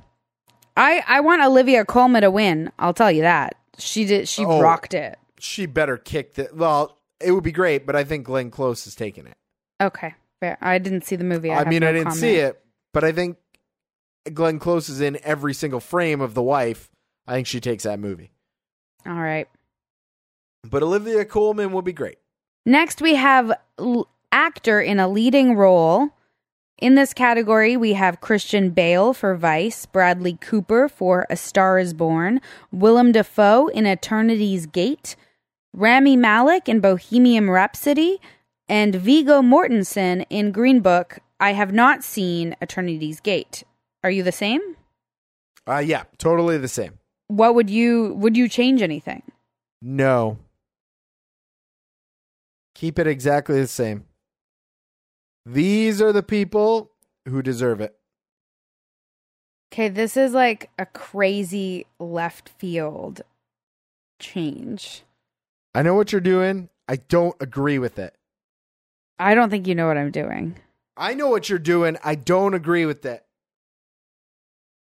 I 0.76 1.02
I 1.08 1.20
want 1.20 1.42
Olivia 1.42 1.84
Colman 1.84 2.22
to 2.22 2.30
win. 2.30 2.70
I'll 2.78 2.94
tell 2.94 3.10
you 3.10 3.22
that. 3.22 3.54
She 3.78 4.04
did 4.04 4.28
she 4.28 4.44
Oh. 4.44 4.60
rocked 4.60 4.94
it. 4.94 5.18
She 5.38 5.66
better 5.66 5.96
kick 5.96 6.34
the. 6.34 6.50
Well, 6.52 6.98
it 7.20 7.32
would 7.32 7.44
be 7.44 7.52
great, 7.52 7.86
but 7.86 7.96
I 7.96 8.04
think 8.04 8.26
Glenn 8.26 8.50
Close 8.50 8.86
is 8.86 8.94
taking 8.94 9.26
it. 9.26 9.36
Okay. 9.80 10.14
Fair. 10.40 10.58
I 10.60 10.78
didn't 10.78 11.04
see 11.04 11.16
the 11.16 11.24
movie. 11.24 11.50
I, 11.50 11.60
I, 11.62 11.64
mean, 11.64 11.80
no 11.80 11.88
I 11.88 11.92
didn't 11.92 12.04
comment. 12.08 12.20
see 12.20 12.36
it, 12.36 12.60
but 12.92 13.02
I 13.04 13.10
think 13.12 13.38
Glenn 14.34 14.58
Close 14.58 14.88
is 14.88 15.00
in 15.00 15.18
every 15.24 15.54
single 15.54 15.80
frame 15.80 16.20
of 16.20 16.34
The 16.34 16.42
Wife. 16.42 16.90
I 17.28 17.34
think 17.34 17.46
she 17.46 17.60
takes 17.60 17.84
that 17.84 18.00
movie. 18.00 18.30
All 19.06 19.12
right. 19.12 19.46
But 20.68 20.82
Olivia 20.82 21.24
Colman 21.26 21.72
would 21.72 21.84
be 21.84 21.92
great. 21.92 22.18
Next, 22.64 23.02
we 23.02 23.14
have 23.14 23.52
l- 23.78 24.08
actor 24.32 24.80
in 24.80 24.98
a 24.98 25.08
leading 25.08 25.54
role. 25.54 26.08
In 26.78 26.94
this 26.94 27.12
category, 27.12 27.76
we 27.76 27.92
have 27.92 28.20
Christian 28.20 28.70
Bale 28.70 29.12
for 29.12 29.34
Vice, 29.34 29.84
Bradley 29.84 30.38
Cooper 30.40 30.88
for 30.88 31.26
A 31.28 31.36
Star 31.36 31.78
is 31.78 31.92
Born, 31.92 32.40
Willem 32.72 33.12
Dafoe 33.12 33.68
in 33.68 33.84
Eternity's 33.84 34.66
Gate, 34.66 35.14
Rami 35.74 36.16
Malek 36.16 36.68
in 36.68 36.80
Bohemian 36.80 37.50
Rhapsody, 37.50 38.20
and 38.68 38.94
Viggo 38.94 39.42
Mortensen 39.42 40.24
in 40.30 40.50
Green 40.50 40.80
Book. 40.80 41.18
I 41.40 41.52
have 41.52 41.72
not 41.72 42.02
seen 42.02 42.56
Eternity's 42.62 43.20
Gate. 43.20 43.64
Are 44.02 44.10
you 44.10 44.22
the 44.22 44.32
same? 44.32 44.76
Uh, 45.66 45.78
yeah, 45.78 46.04
totally 46.16 46.58
the 46.58 46.68
same. 46.68 46.97
What 47.28 47.54
would 47.54 47.70
you 47.70 48.14
would 48.14 48.36
you 48.36 48.48
change 48.48 48.82
anything? 48.82 49.22
No. 49.80 50.38
Keep 52.74 52.98
it 52.98 53.06
exactly 53.06 53.60
the 53.60 53.66
same. 53.66 54.04
These 55.44 56.02
are 56.02 56.12
the 56.12 56.22
people 56.22 56.90
who 57.26 57.42
deserve 57.42 57.80
it. 57.80 57.94
Okay, 59.72 59.88
this 59.88 60.16
is 60.16 60.32
like 60.32 60.70
a 60.78 60.86
crazy 60.86 61.86
left 61.98 62.48
field 62.48 63.22
change. 64.18 65.02
I 65.74 65.82
know 65.82 65.94
what 65.94 66.12
you're 66.12 66.20
doing. 66.20 66.70
I 66.88 66.96
don't 66.96 67.36
agree 67.40 67.78
with 67.78 67.98
it. 67.98 68.14
I 69.18 69.34
don't 69.34 69.50
think 69.50 69.66
you 69.66 69.74
know 69.74 69.86
what 69.86 69.98
I'm 69.98 70.10
doing. 70.10 70.56
I 70.96 71.14
know 71.14 71.28
what 71.28 71.48
you're 71.48 71.58
doing. 71.58 71.96
I 72.02 72.14
don't 72.14 72.54
agree 72.54 72.86
with 72.86 73.04
it. 73.04 73.24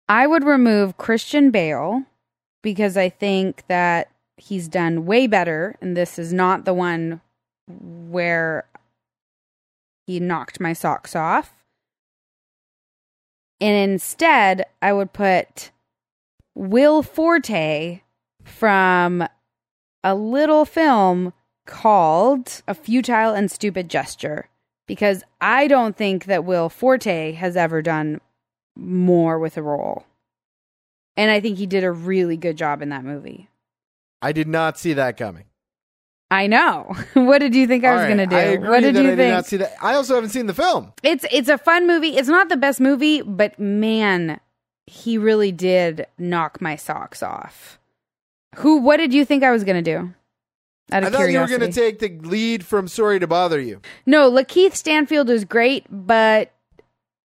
I 0.09 0.27
would 0.27 0.45
remove 0.45 0.97
Christian 0.99 1.51
Bale 1.51 2.03
because 2.63 2.97
I 2.97 3.09
think 3.09 3.65
that 3.69 4.09
he's 4.37 4.69
done 4.69 5.07
way 5.07 5.27
better, 5.27 5.77
and 5.81 5.97
this 5.97 6.19
is 6.19 6.33
not 6.33 6.65
the 6.65 6.75
one 6.75 7.21
where 7.69 8.65
he 10.07 10.21
knocked 10.21 10.61
my 10.61 10.73
socks 10.73 11.15
off. 11.15 11.53
And 13.61 13.93
instead, 13.93 14.65
I 14.81 14.93
would 14.93 15.13
put 15.13 15.71
Will 16.55 17.03
Forte 17.03 18.01
from 18.45 19.27
a 20.03 20.15
little 20.15 20.65
film 20.65 21.33
called 21.67 22.63
A 22.67 22.75
Futile 22.75 23.35
and 23.35 23.51
Stupid 23.51 23.89
Gesture 23.89 24.49
because 24.89 25.23
I 25.41 25.69
don't 25.69 25.97
think 25.97 26.25
that 26.25 26.45
Will 26.45 26.69
Forte 26.69 27.33
has 27.33 27.57
ever 27.57 27.83
done 27.83 28.21
more 28.77 29.39
with 29.39 29.57
a 29.57 29.63
role. 29.63 30.05
And 31.17 31.31
I 31.31 31.41
think 31.41 31.59
he 31.59 31.67
did 31.67 31.85
a 31.85 31.93
really 31.93 32.37
good 32.37 32.57
job 32.57 32.83
in 32.83 32.89
that 32.91 33.05
movie. 33.05 33.49
I 34.21 34.33
did 34.33 34.49
not 34.49 34.79
see 34.79 34.95
that 34.95 35.17
coming. 35.17 35.45
I 36.31 36.47
know. 36.47 36.95
what 37.15 37.39
did 37.39 37.55
you 37.55 37.67
think 37.67 37.85
I 37.85 37.89
All 37.89 37.95
was 37.97 38.03
right, 38.05 38.17
going 38.17 38.29
to 38.31 38.35
do? 38.59 38.65
I 38.65 38.69
what 38.71 38.81
did 38.81 38.95
you 38.97 39.03
I 39.03 39.05
think? 39.05 39.17
Did 39.19 39.31
not 39.31 39.47
see 39.47 39.57
that. 39.59 39.75
I 39.83 39.95
also 39.95 40.15
haven't 40.15 40.31
seen 40.31 40.47
the 40.47 40.55
film. 40.55 40.93
It's 41.03 41.27
it's 41.31 41.49
a 41.51 41.59
fun 41.59 41.87
movie. 41.87 42.17
It's 42.17 42.29
not 42.29 42.49
the 42.49 42.57
best 42.57 42.81
movie, 42.81 43.21
but 43.21 43.59
man, 43.59 44.41
he 44.87 45.19
really 45.19 45.53
did 45.53 46.07
knock 46.19 46.61
my 46.63 46.77
socks 46.77 47.23
off. 47.23 47.79
Who? 48.57 48.79
What 48.79 48.97
did 48.97 49.13
you 49.13 49.25
think 49.27 49.43
I 49.45 49.51
was 49.51 49.65
going 49.65 49.83
to 49.83 49.91
do? 49.99 50.15
Out 50.91 51.05
I 51.05 51.07
of 51.09 51.13
thought 51.13 51.31
you 51.31 51.39
were 51.39 51.47
going 51.47 51.61
to 51.61 51.73
take 51.73 51.99
the 52.01 52.09
lead 52.27 52.65
from 52.65 52.89
Sorry 52.89 53.19
to 53.19 53.27
Bother 53.27 53.61
You. 53.61 53.81
no, 54.07 54.31
LaKeith 54.31 54.75
Stanfield 54.75 55.31
is 55.31 55.45
great, 55.45 55.87
but 55.91 56.53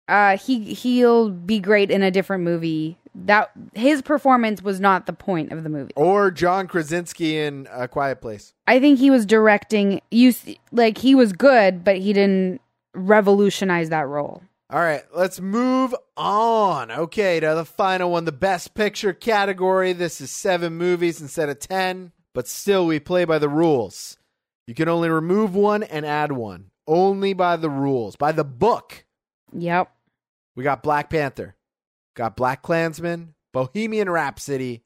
uh, 0.09 0.37
he 0.37 0.75
he'll 0.75 1.31
be 1.31 1.59
great 1.61 1.90
in 1.90 2.03
a 2.03 2.11
different 2.11 2.42
movie. 2.44 2.99
That 3.24 3.50
his 3.74 4.02
performance 4.02 4.62
was 4.62 4.79
not 4.79 5.07
the 5.07 5.12
point 5.14 5.50
of 5.50 5.62
the 5.64 5.70
movie. 5.70 5.92
Or 5.96 6.31
John 6.31 6.66
Krasinski 6.68 7.38
in 7.38 7.66
A 7.72 7.88
Quiet 7.88 8.20
Place. 8.20 8.52
I 8.66 8.79
think 8.79 8.98
he 8.98 9.11
was 9.11 9.24
directing. 9.24 10.02
You 10.11 10.29
s- 10.31 10.46
like 10.70 10.98
he 10.98 11.14
was 11.14 11.33
good, 11.33 11.83
but 11.83 11.96
he 11.96 12.12
didn't 12.12 12.61
revolutionize 12.94 13.88
that 13.90 14.07
role. 14.09 14.42
All 14.68 14.81
right, 14.81 15.02
let's 15.14 15.40
move 15.40 15.94
on. 16.16 16.90
Okay, 16.90 17.38
to 17.40 17.55
the 17.55 17.64
final 17.64 18.11
one, 18.11 18.24
the 18.24 18.33
best 18.33 18.74
picture 18.74 19.12
category. 19.12 19.92
This 19.92 20.20
is 20.20 20.31
seven 20.31 20.74
movies 20.74 21.20
instead 21.20 21.48
of 21.48 21.61
10, 21.61 22.11
but 22.35 22.48
still 22.48 22.85
we 22.87 22.98
play 22.98 23.24
by 23.24 23.38
the 23.38 23.48
rules. 23.48 24.18
You 24.66 24.74
can 24.74 24.88
only 24.88 25.09
remove 25.09 25.55
one 25.55 25.85
and 25.85 26.05
add 26.05 26.33
one, 26.33 26.70
only 26.88 27.33
by 27.33 27.57
the 27.57 27.70
rules, 27.70 28.16
by 28.16 28.33
the 28.33 28.42
book. 28.44 29.05
Yep. 29.52 29.88
We 30.57 30.64
got 30.64 30.83
Black 30.83 31.11
Panther, 31.11 31.55
got 32.16 32.35
Black 32.37 32.62
Klansman, 32.62 33.35
Bohemian 33.52 34.11
Rhapsody, 34.11 34.83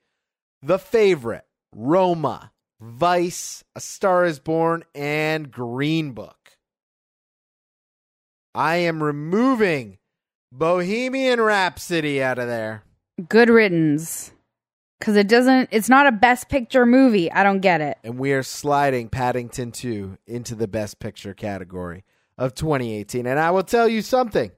The 0.60 0.78
Favorite, 0.78 1.46
Roma, 1.72 2.52
Vice, 2.80 3.64
A 3.74 3.80
Star 3.80 4.26
is 4.26 4.38
Born, 4.38 4.84
and 4.94 5.50
Green 5.50 6.12
Book. 6.12 6.58
I 8.54 8.76
am 8.76 9.02
removing 9.02 9.98
Bohemian 10.52 11.40
Rhapsody 11.40 12.22
out 12.22 12.38
of 12.38 12.48
there. 12.48 12.82
Good 13.28 13.48
riddance. 13.48 14.32
Because 14.98 15.16
it 15.16 15.28
doesn't, 15.28 15.70
it's 15.72 15.88
not 15.88 16.06
a 16.06 16.12
best 16.12 16.50
picture 16.50 16.84
movie. 16.84 17.32
I 17.32 17.42
don't 17.42 17.60
get 17.60 17.80
it. 17.80 17.96
And 18.04 18.18
we 18.18 18.32
are 18.32 18.42
sliding 18.42 19.08
Paddington 19.08 19.72
2 19.72 20.18
into 20.26 20.54
the 20.54 20.68
Best 20.68 20.98
Picture 20.98 21.32
category 21.32 22.04
of 22.36 22.54
2018. 22.54 23.26
And 23.26 23.38
I 23.38 23.50
will 23.50 23.62
tell 23.62 23.88
you 23.88 24.02
something. 24.02 24.50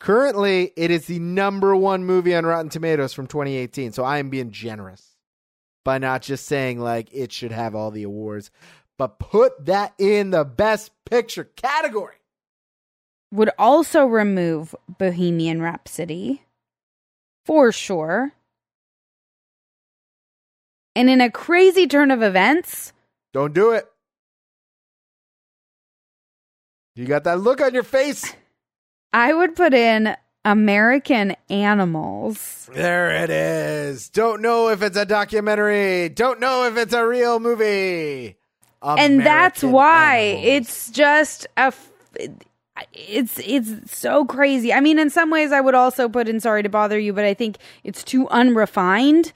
Currently, 0.00 0.72
it 0.76 0.90
is 0.90 1.06
the 1.06 1.18
number 1.18 1.76
one 1.76 2.04
movie 2.04 2.34
on 2.34 2.46
Rotten 2.46 2.70
Tomatoes 2.70 3.12
from 3.12 3.26
2018. 3.26 3.92
So 3.92 4.02
I 4.02 4.18
am 4.18 4.30
being 4.30 4.50
generous 4.50 5.14
by 5.84 5.98
not 5.98 6.22
just 6.22 6.46
saying, 6.46 6.80
like, 6.80 7.12
it 7.12 7.30
should 7.32 7.52
have 7.52 7.74
all 7.74 7.90
the 7.90 8.02
awards, 8.04 8.50
but 8.96 9.18
put 9.18 9.66
that 9.66 9.92
in 9.98 10.30
the 10.30 10.44
Best 10.44 10.90
Picture 11.04 11.44
category. 11.44 12.16
Would 13.32 13.50
also 13.58 14.06
remove 14.06 14.74
Bohemian 14.98 15.60
Rhapsody 15.60 16.42
for 17.44 17.70
sure. 17.70 18.32
And 20.96 21.10
in 21.10 21.20
a 21.20 21.30
crazy 21.30 21.86
turn 21.86 22.10
of 22.10 22.22
events, 22.22 22.92
Don't 23.32 23.52
do 23.52 23.72
it. 23.72 23.86
You 26.96 27.06
got 27.06 27.24
that 27.24 27.40
look 27.40 27.60
on 27.60 27.74
your 27.74 27.84
face. 27.84 28.34
I 29.12 29.32
would 29.32 29.56
put 29.56 29.74
in 29.74 30.16
American 30.44 31.36
Animals. 31.48 32.68
There 32.72 33.10
it 33.10 33.30
is. 33.30 34.08
Don't 34.08 34.40
know 34.42 34.68
if 34.68 34.82
it's 34.82 34.96
a 34.96 35.04
documentary. 35.04 36.08
Don't 36.08 36.40
know 36.40 36.64
if 36.66 36.76
it's 36.76 36.94
a 36.94 37.06
real 37.06 37.40
movie. 37.40 38.36
and 38.82 39.20
that's 39.20 39.62
why 39.62 40.16
Animals. 40.16 40.46
it's 40.46 40.90
just 40.90 41.46
a 41.56 41.60
f- 41.60 41.90
it's 42.94 43.38
it's 43.44 43.94
so 43.94 44.24
crazy 44.24 44.72
i 44.72 44.80
mean 44.80 44.98
in 44.98 45.10
some 45.10 45.28
ways 45.28 45.52
i 45.52 45.60
would 45.60 45.74
also 45.74 46.08
put 46.08 46.26
in 46.30 46.40
sorry 46.40 46.62
to 46.62 46.70
bother 46.70 46.98
you 46.98 47.12
but 47.12 47.26
i 47.26 47.34
think 47.34 47.58
it's 47.84 48.02
too 48.02 48.26
unrefined 48.30 49.34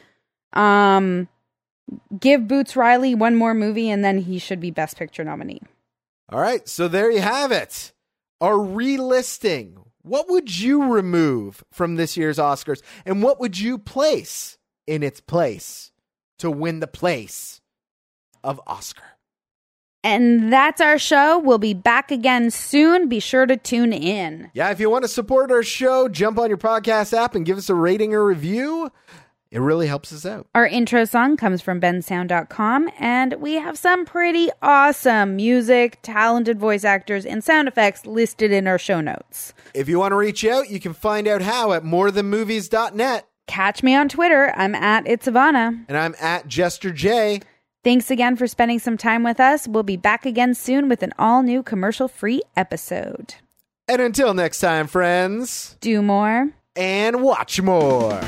um 0.54 1.28
give 2.18 2.48
boots 2.48 2.74
riley 2.74 3.14
one 3.14 3.36
more 3.36 3.52
movie 3.52 3.90
and 3.90 4.02
then 4.02 4.16
he 4.16 4.38
should 4.38 4.60
be 4.60 4.70
best 4.70 4.96
picture 4.96 5.22
nominee 5.24 5.60
All 6.30 6.40
right, 6.40 6.66
so 6.66 6.88
there 6.88 7.10
you 7.10 7.20
have 7.20 7.52
it. 7.52 7.92
A 8.40 8.48
relisting. 8.48 9.74
What 10.02 10.28
would 10.28 10.58
you 10.58 10.92
remove 10.92 11.64
from 11.72 11.96
this 11.96 12.16
year's 12.16 12.38
Oscars 12.38 12.82
and 13.06 13.22
what 13.22 13.40
would 13.40 13.58
you 13.58 13.78
place 13.78 14.58
in 14.86 15.02
its 15.02 15.20
place 15.20 15.92
to 16.38 16.50
win 16.50 16.80
the 16.80 16.86
place 16.86 17.60
of 18.42 18.60
Oscar? 18.66 19.04
and 20.06 20.52
that's 20.52 20.82
our 20.82 20.98
show 20.98 21.38
we'll 21.38 21.56
be 21.56 21.72
back 21.72 22.10
again 22.10 22.50
soon 22.50 23.08
be 23.08 23.18
sure 23.18 23.46
to 23.46 23.56
tune 23.56 23.90
in 23.94 24.50
Yeah, 24.52 24.70
if 24.70 24.78
you 24.78 24.90
want 24.90 25.04
to 25.04 25.08
support 25.08 25.50
our 25.50 25.62
show, 25.62 26.08
jump 26.10 26.38
on 26.38 26.48
your 26.50 26.58
podcast 26.58 27.16
app 27.16 27.34
and 27.34 27.46
give 27.46 27.56
us 27.56 27.70
a 27.70 27.74
rating 27.74 28.12
or 28.12 28.22
review. 28.22 28.90
It 29.54 29.60
really 29.60 29.86
helps 29.86 30.12
us 30.12 30.26
out. 30.26 30.48
Our 30.54 30.66
intro 30.66 31.04
song 31.04 31.36
comes 31.36 31.62
from 31.62 31.80
bensound.com, 31.80 32.90
and 32.98 33.34
we 33.34 33.54
have 33.54 33.78
some 33.78 34.04
pretty 34.04 34.50
awesome 34.60 35.36
music, 35.36 36.00
talented 36.02 36.58
voice 36.58 36.82
actors, 36.82 37.24
and 37.24 37.42
sound 37.42 37.68
effects 37.68 38.04
listed 38.04 38.50
in 38.50 38.66
our 38.66 38.78
show 38.80 39.00
notes. 39.00 39.54
If 39.72 39.88
you 39.88 40.00
want 40.00 40.10
to 40.10 40.16
reach 40.16 40.44
out, 40.44 40.70
you 40.70 40.80
can 40.80 40.92
find 40.92 41.28
out 41.28 41.40
how 41.40 41.72
at 41.72 41.84
morethanmovies.net. 41.84 43.28
Catch 43.46 43.82
me 43.84 43.94
on 43.94 44.08
Twitter. 44.08 44.52
I'm 44.56 44.74
at 44.74 45.06
It's 45.06 45.26
Ivana. 45.28 45.84
And 45.88 45.96
I'm 45.96 46.16
at 46.20 46.48
Jester 46.48 46.90
J. 46.90 47.40
Thanks 47.84 48.10
again 48.10 48.34
for 48.36 48.48
spending 48.48 48.80
some 48.80 48.96
time 48.96 49.22
with 49.22 49.38
us. 49.38 49.68
We'll 49.68 49.82
be 49.84 49.96
back 49.96 50.26
again 50.26 50.54
soon 50.54 50.88
with 50.88 51.02
an 51.04 51.12
all 51.16 51.42
new 51.44 51.62
commercial 51.62 52.08
free 52.08 52.42
episode. 52.56 53.34
And 53.86 54.00
until 54.02 54.34
next 54.34 54.58
time, 54.60 54.86
friends, 54.88 55.76
Do 55.80 56.02
more. 56.02 56.48
and 56.74 57.22
watch 57.22 57.60
more. 57.60 58.20